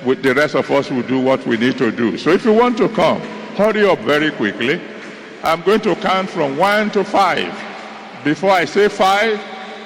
[0.05, 2.19] with the rest of us will do what we need to do.
[2.19, 3.21] So if you want to come,
[3.57, 4.81] hurry up very quickly.
[5.43, 7.53] I'm going to count from one to five.
[8.25, 9.41] Before I say five,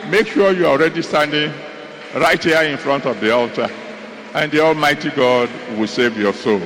[0.08, 1.52] make sure you're already standing
[2.14, 3.68] right here in front of the altar.
[4.34, 6.60] And the Almighty God will save your soul.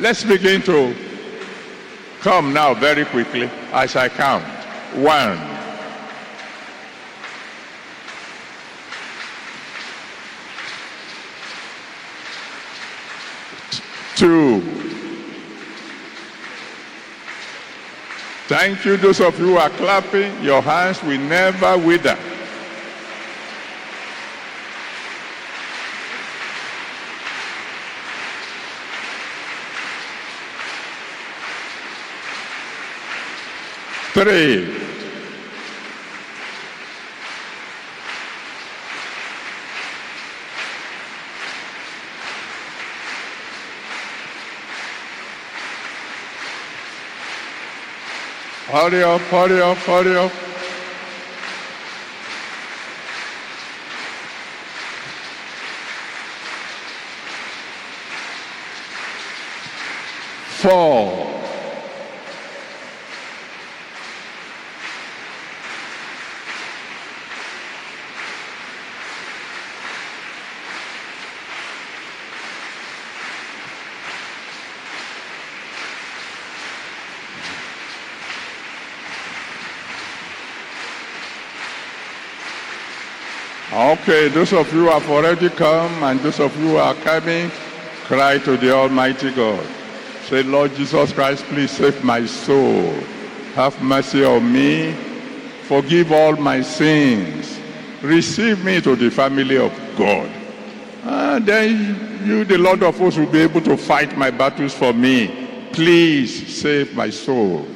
[0.00, 0.94] Let's begin to
[2.20, 4.44] come now very quickly as I count.
[4.94, 5.38] One.
[14.16, 14.60] Two.
[18.46, 20.42] Thank you, those of you who are clapping.
[20.42, 22.16] Your hands will never wither.
[34.14, 34.72] Three.
[48.68, 50.30] Hurry up, hurry up, hurry up.
[60.60, 61.33] Four.
[84.04, 87.50] Okay, those of you who have already come and those of you who are coming,
[88.04, 89.66] cry to the Almighty God.
[90.26, 92.92] Say, Lord Jesus Christ, please save my soul.
[93.54, 94.92] Have mercy on me.
[95.62, 97.58] Forgive all my sins.
[98.02, 100.30] Receive me to the family of God.
[101.04, 104.92] And then you, the Lord of hosts, will be able to fight my battles for
[104.92, 105.70] me.
[105.72, 107.66] Please save my soul.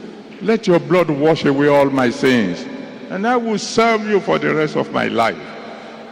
[0.42, 2.66] Let your blood wash away all my sins.
[3.08, 5.57] And I will serve you for the rest of my life.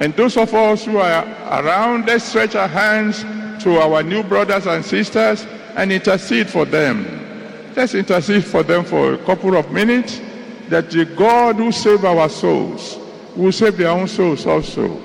[0.00, 1.24] And those of us who are
[1.62, 3.24] around, let's stretch our hands
[3.64, 7.72] to our new brothers and sisters and intercede for them.
[7.74, 10.20] Let's intercede for them for a couple of minutes
[10.68, 12.98] that the God who saved our souls
[13.34, 15.00] will save their own souls also.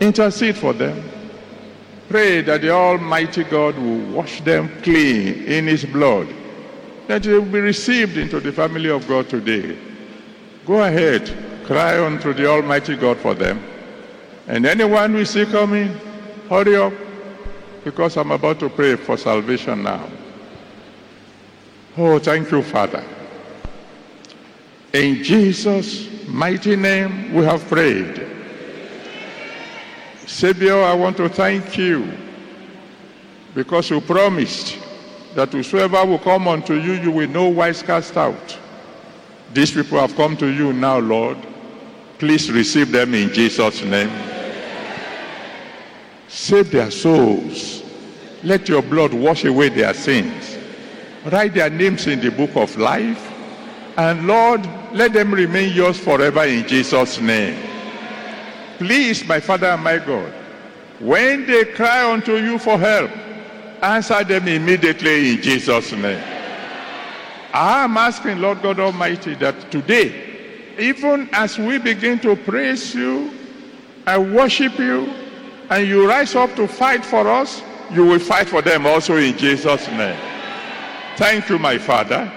[0.00, 1.08] Intercede for them.
[2.08, 6.26] Pray that the Almighty God will wash them clean in His blood,
[7.06, 9.78] that they will be received into the family of God today.
[10.66, 11.32] Go ahead,
[11.64, 13.62] cry unto the Almighty God for them.
[14.50, 15.96] And anyone we see coming,
[16.48, 16.92] hurry up,
[17.84, 20.04] because I'm about to pray for salvation now.
[21.96, 23.04] Oh, thank you, Father.
[24.92, 28.26] In Jesus' mighty name, we have prayed.
[30.26, 32.12] Savior, I want to thank you
[33.54, 34.78] because you promised
[35.36, 38.58] that whosoever will come unto you, you will no wise cast out.
[39.54, 41.38] These people have come to you now, Lord.
[42.18, 44.29] Please receive them in Jesus' name.
[46.30, 47.82] Save their souls.
[48.44, 50.56] Let your blood wash away their sins.
[51.26, 53.26] Write their names in the book of life.
[53.96, 57.60] And Lord, let them remain yours forever in Jesus' name.
[58.78, 60.32] Please, my Father and my God,
[61.00, 63.10] when they cry unto you for help,
[63.82, 66.22] answer them immediately in Jesus' name.
[67.52, 73.32] I am asking, Lord God Almighty, that today, even as we begin to praise you
[74.06, 75.12] and worship you,
[75.70, 79.36] and you rise up to fight for us, you will fight for them also in
[79.38, 80.18] Jesus' name.
[81.16, 82.30] Thank you, my Father.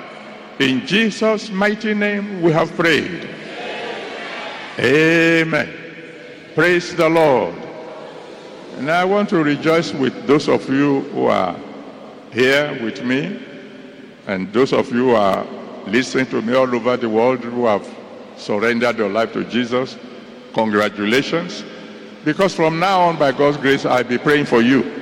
[0.59, 3.27] In Jesus' mighty name we have prayed.
[4.79, 5.73] Amen.
[6.53, 7.55] Praise the Lord.
[8.77, 11.55] And I want to rejoice with those of you who are
[12.31, 13.39] here with me
[14.27, 15.45] and those of you who are
[15.87, 17.87] listening to me all over the world who have
[18.37, 19.97] surrendered your life to Jesus.
[20.53, 21.63] Congratulations.
[22.25, 25.01] Because from now on, by God's grace, I'll be praying for you.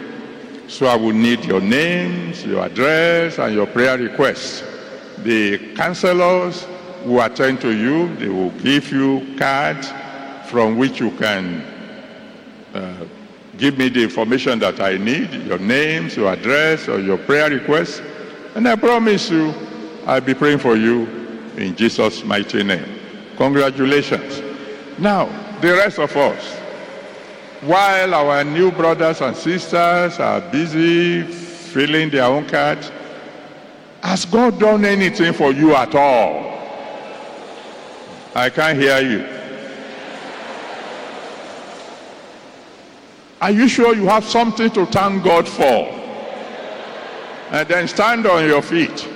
[0.68, 4.64] So I will need your names, your address, and your prayer requests.
[5.20, 6.66] The counselors
[7.04, 9.92] who attend to you, they will give you cards
[10.46, 11.62] from which you can
[12.74, 13.06] uh,
[13.58, 18.02] give me the information that I need, your names, your address, or your prayer requests.
[18.56, 19.54] And I promise you,
[20.06, 21.06] I'll be praying for you
[21.58, 22.86] in Jesus' mighty name.
[23.38, 24.42] Congratulations.
[24.98, 25.26] Now,
[25.62, 26.61] the rest of us,
[27.62, 32.92] while our new brothers and sisters are busy filling their own cards,
[34.02, 36.50] has God done anything for you at all?
[38.34, 39.38] I can't hear you.
[43.42, 45.88] Are you sure you have something to thank God for?
[47.52, 49.08] And then stand on your feet.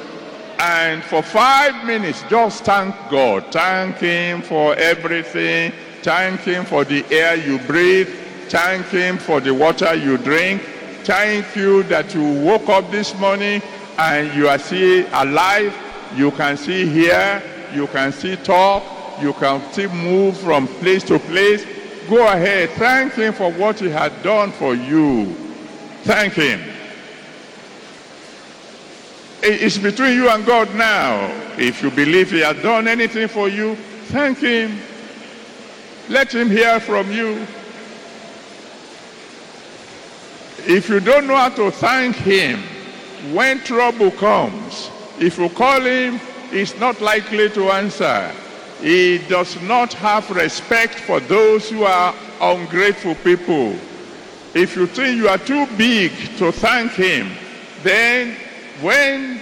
[0.60, 3.46] And for five minutes, just thank God.
[3.52, 5.74] Thank Him for everything.
[6.02, 8.25] Thank Him for the air you breathe.
[8.50, 10.62] Thank Him for the water you drink.
[11.04, 13.62] Thank you that you woke up this morning
[13.98, 15.76] and you are still alive.
[16.16, 17.42] You can see here.
[17.74, 18.84] You can see talk.
[19.22, 21.66] You can still move from place to place.
[22.10, 22.70] Go ahead.
[22.72, 25.34] Thank Him for what He had done for you.
[26.04, 26.62] Thank Him.
[29.42, 31.32] It's between you and God now.
[31.58, 33.76] If you believe He has done anything for you,
[34.06, 34.80] thank Him.
[36.10, 37.46] Let Him hear from you.
[40.68, 42.60] If you don't know how to thank Him,
[43.34, 44.90] when trouble comes,
[45.20, 48.32] if you call Him, He's not likely to answer.
[48.82, 53.76] He does not have respect for those who are ungrateful people.
[54.56, 57.32] If you think you are too big to thank Him,
[57.84, 58.36] then
[58.82, 59.40] when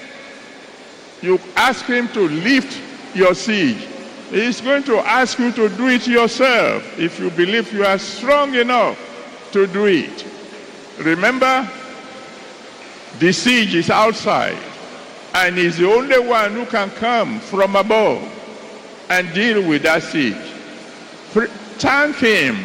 [1.22, 2.78] you ask Him to lift
[3.16, 3.88] your siege,
[4.30, 8.56] He's going to ask you to do it yourself if you believe you are strong
[8.56, 9.00] enough
[9.54, 10.33] to do it.
[11.00, 11.70] Remember,
[13.20, 14.58] the siege is outside,
[15.36, 18.22] and He's the only one who can come from above
[19.10, 20.36] and deal with that siege.
[21.80, 22.56] Thank Him.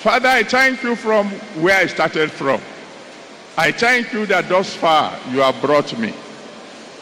[0.00, 1.28] Father, I thank you from
[1.60, 2.60] where I started from.
[3.56, 6.12] I thank you that thus far you have brought me.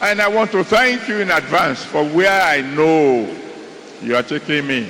[0.01, 3.33] And I want to thank you in advance for where I know
[4.01, 4.89] you are taking me.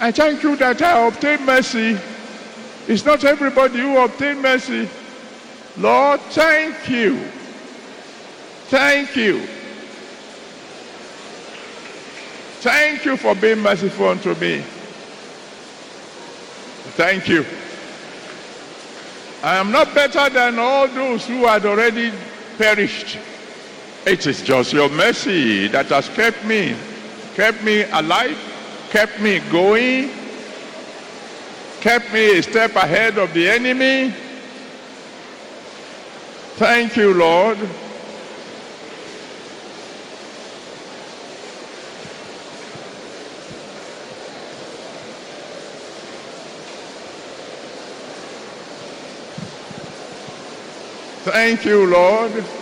[0.00, 1.98] I thank you that I obtain mercy.
[2.88, 4.88] It's not everybody who obtain mercy.
[5.78, 7.18] Lord, thank you.
[8.68, 9.46] Thank you.
[12.60, 14.62] Thank you for being merciful unto me.
[16.94, 17.44] Thank you.
[19.42, 22.12] I am not better than all those who had already
[22.58, 23.18] perished.
[24.06, 26.76] It is just your mercy that has kept me,
[27.34, 28.38] kept me alive,
[28.90, 30.10] kept me going,
[31.82, 34.14] kept me a step ahead of the enemy.
[36.54, 37.58] Thank you, Lord.
[51.24, 52.61] Thank you, Lord.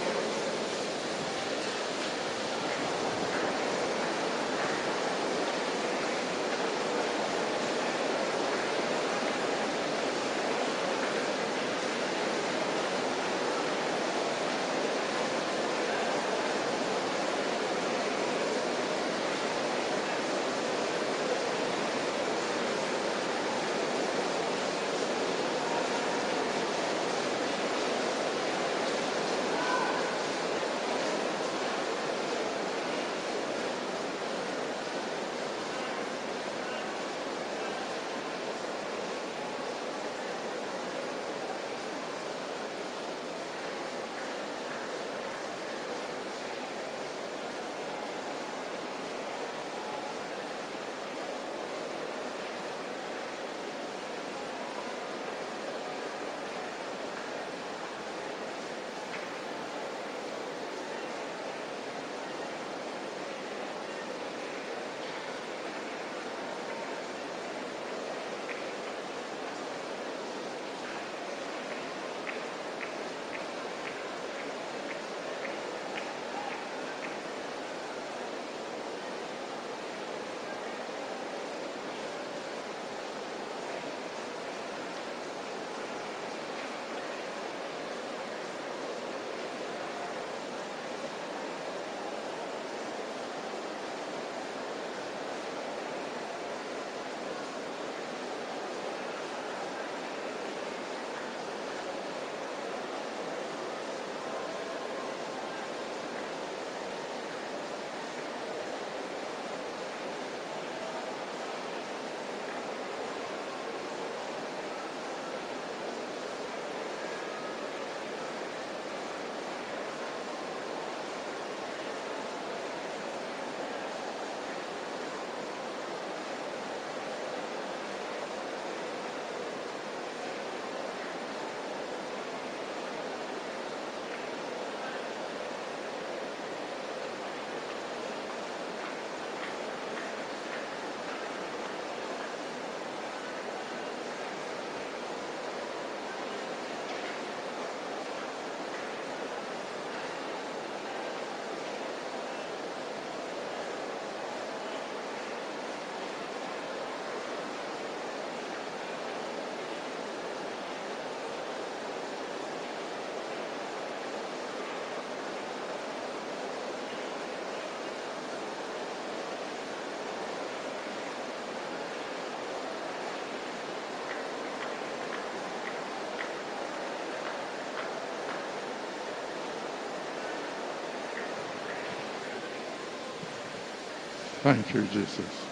[184.43, 185.51] Thank you, Jesus.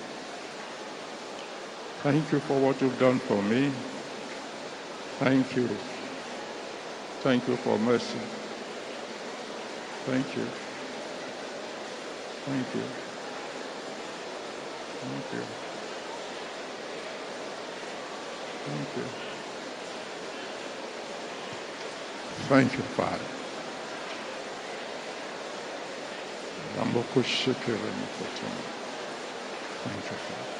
[2.02, 3.74] Thank you for what you've done for me.
[5.18, 5.80] Thank you.
[7.20, 8.22] Thank you for mercy.
[10.04, 10.52] Thank you.
[12.46, 12.92] Thank you.
[15.02, 15.48] Thank you.
[18.64, 19.10] Thank you.
[22.34, 23.37] Thank you, Father.
[29.84, 30.58] Thank you, Father.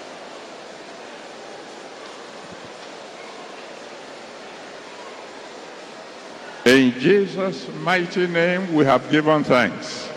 [6.70, 10.08] In Jesus' mighty name, we have given thanks.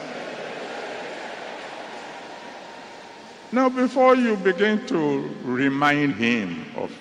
[3.52, 6.92] Now, before you begin to remind him of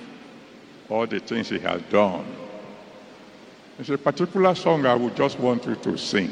[0.91, 2.27] all the things he has done,
[3.77, 6.31] there's a particular song I would just want you to sing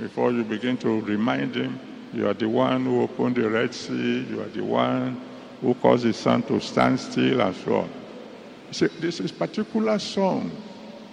[0.00, 1.78] before you begin to remind him
[2.12, 5.20] you are the one who opened the Red Sea, you are the one
[5.60, 7.90] who caused the sun to stand still and so on.
[8.98, 10.50] This is particular song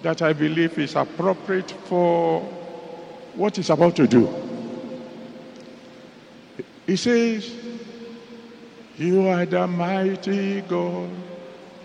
[0.02, 2.40] that I believe is appropriate for
[3.34, 4.26] what he's about to do.
[6.86, 7.52] He says,
[8.96, 11.10] You are the mighty God.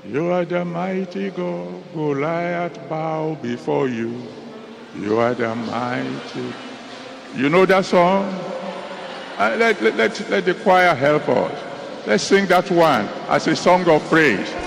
[0.06, 1.94] You are the mighty God.
[1.94, 4.26] Goliath bow before you.
[4.94, 6.54] You are the mighty.
[7.36, 8.26] You know that song?
[9.38, 12.06] Uh, let, let, let, let the choir help us.
[12.06, 14.63] Let's sing that one as a song of praise.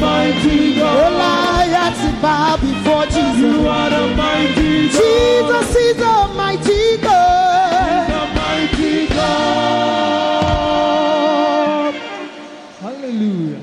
[0.00, 1.12] Mighty God.
[1.12, 3.38] Goliath bow before Jesus.
[3.38, 4.96] You are the mighty God.
[4.96, 8.10] Jesus is the mighty God.
[8.10, 9.90] the mighty God.
[12.80, 13.60] Hallelujah.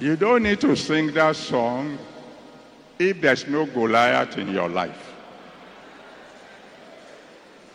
[0.00, 1.96] You don't need to sing that song
[2.98, 5.12] if there's no Goliath in your life.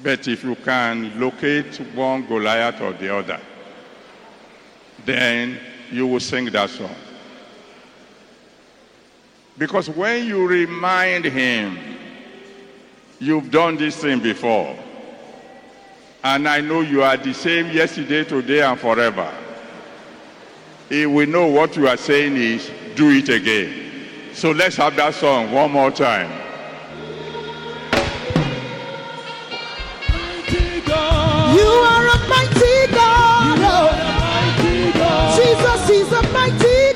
[0.01, 3.39] But if you can locate one Goliath or the other,
[5.05, 5.59] then
[5.91, 6.95] you will sing that song.
[9.57, 11.77] Because when you remind him,
[13.19, 14.77] you've done this thing before,
[16.23, 19.33] and I know you are the same yesterday, today, and forever.
[20.87, 23.89] He will know what you are saying is do it again.
[24.33, 26.31] So let's have that song one more time.
[31.55, 32.98] You are a mighty God.
[35.39, 36.88] Jesus, He's a mighty.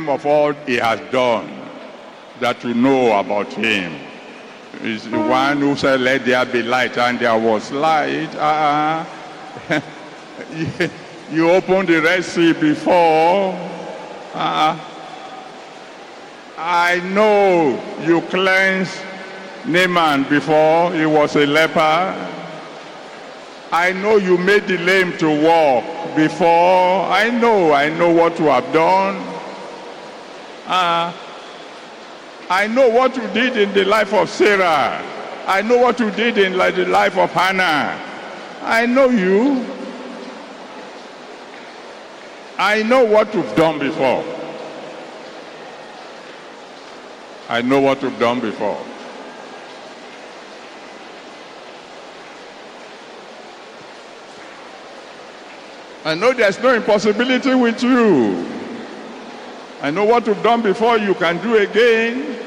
[0.00, 1.48] Him of all he has done
[2.40, 3.92] that you know about him.
[4.82, 8.34] He's the one who said, Let there be light, and there was light.
[8.34, 9.04] Uh,
[11.30, 13.52] you- opened the Red Sea before.
[14.32, 14.78] Uh,
[16.56, 18.98] I know you cleansed
[19.66, 22.26] Naaman before he was a leper.
[23.72, 25.84] I know you made the lame to walk
[26.16, 27.04] before.
[27.04, 29.29] I know, I know what you have done.
[30.70, 31.12] Uh,
[32.48, 35.02] I know what you did in the life of Sarah.
[35.44, 38.00] I know what you did in like, the life of Hannah.
[38.62, 39.66] I know you.
[42.56, 44.22] I know what you've done before.
[47.48, 48.80] I know what you've done before.
[56.04, 58.59] I know there's no impossibility with you.
[59.82, 62.38] I know what you've done before, you can do again.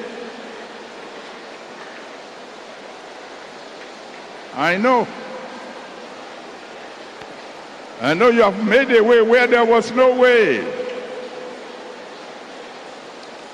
[4.55, 5.07] I know.
[7.99, 10.63] I know you have made a way where there was no way.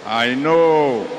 [0.05, 1.18] I know.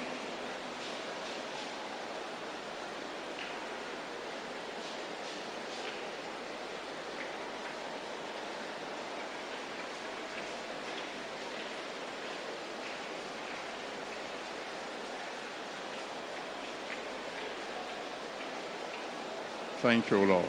[19.81, 20.45] Thank you, Lord.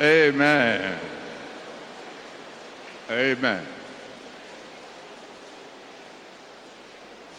[0.00, 0.98] Amen.
[3.08, 3.66] Amen.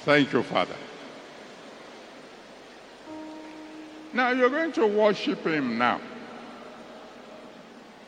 [0.05, 0.77] Thank you, Father.
[4.13, 5.99] Now you're going to worship Him now.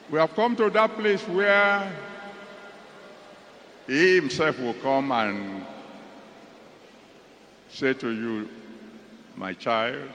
[0.10, 1.92] We have come to that place where
[3.86, 5.66] He Himself will come and
[7.80, 8.50] say to you,
[9.38, 10.10] My child,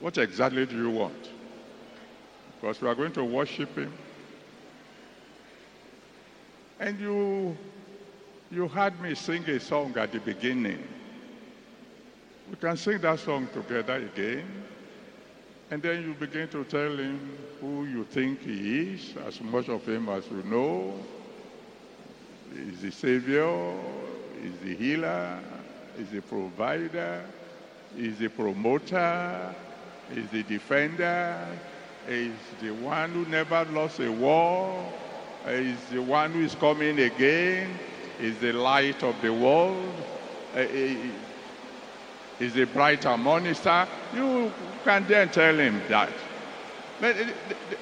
[0.00, 1.28] what exactly do you want?
[2.54, 3.92] Because we are going to worship Him.
[6.80, 7.56] And you,
[8.50, 10.82] you heard me sing a song at the beginning.
[12.48, 14.46] We can sing that song together again.
[15.70, 19.84] And then you begin to tell him who you think he is, as much of
[19.84, 20.94] him as you know.
[22.54, 23.74] Is the Savior,
[24.44, 25.40] is the healer,
[25.98, 27.24] is the provider,
[27.96, 29.54] is the promoter,
[30.12, 31.46] is the defender,
[32.06, 34.92] is the one who never lost a war,
[35.46, 37.78] is the one who is coming again,
[38.20, 39.94] is the light of the world,
[40.54, 40.60] uh,
[42.38, 43.88] is the brighter morning star.
[44.14, 44.52] You
[44.84, 46.12] can then tell him that.
[47.00, 47.16] But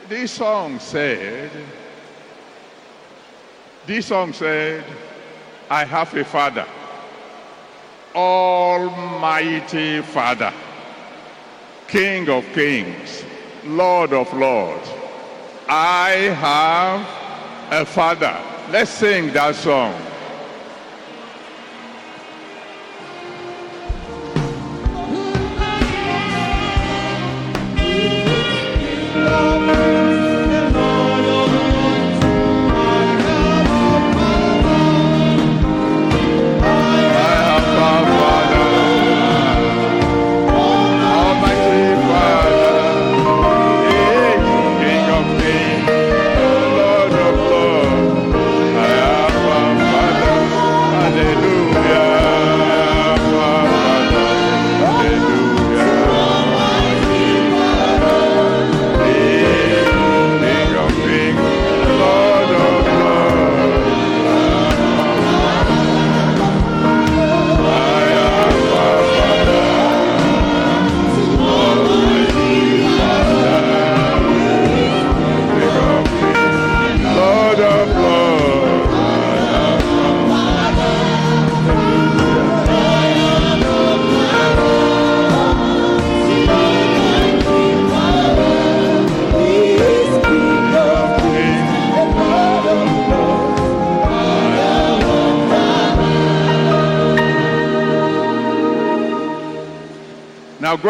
[0.09, 1.51] this song said,
[3.87, 4.85] this song said,
[5.71, 6.67] I have a father,
[8.15, 10.53] almighty father,
[11.89, 13.25] king of kings,
[13.65, 14.89] lord of lords.
[15.69, 17.01] I have
[17.73, 18.39] a father.
[18.71, 19.95] Let's sing that song.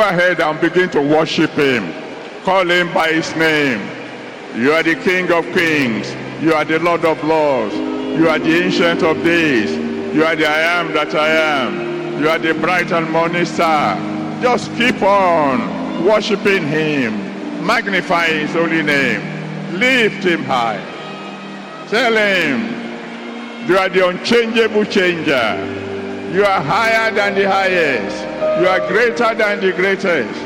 [0.04, 1.92] Ahead and begin to worship him.
[2.44, 3.80] Call him by his name.
[4.54, 6.14] You are the King of kings.
[6.42, 7.74] You are the Lord of lords.
[7.74, 9.70] You are the Ancient of days.
[10.14, 12.22] You are the I am that I am.
[12.22, 13.96] You are the bright and morning star.
[14.40, 17.66] Just keep on worshiping him.
[17.66, 19.22] Magnify his holy name.
[19.78, 20.82] Lift him high.
[21.88, 22.84] Tell him
[23.68, 25.56] you are the unchangeable changer.
[26.34, 28.33] You are higher than the highest.
[28.60, 30.40] You are greater than the greatest.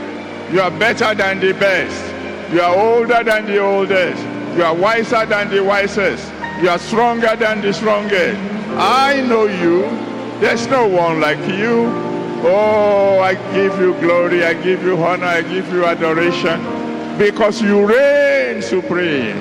[0.52, 2.52] You are better than the best.
[2.52, 4.22] You are older than the oldest.
[4.56, 6.32] You are wiser than the wisest.
[6.62, 8.40] You are stronger than the strongest.
[8.76, 9.82] I know you.
[10.40, 12.08] There's no one like you.
[12.40, 17.84] Oh, I give you glory, I give you honor, I give you adoration because you
[17.84, 19.36] reign supreme.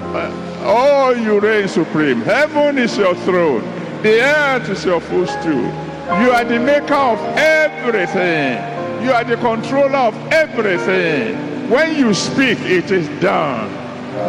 [0.00, 0.30] Uh,
[0.62, 2.22] oh, you reign supreme.
[2.22, 3.60] Heaven is your throne,
[4.02, 5.91] the earth is your footstool.
[6.06, 8.58] You are the maker of everything,
[9.04, 11.70] you are the controller of everything.
[11.70, 13.70] When you speak, it is done.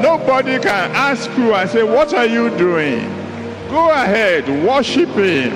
[0.02, 3.02] Nobody can ask you and say, What are you doing?
[3.70, 5.52] Go ahead, worship Him,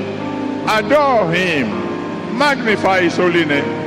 [0.68, 1.70] adore Him,
[2.38, 3.86] magnify His holy name.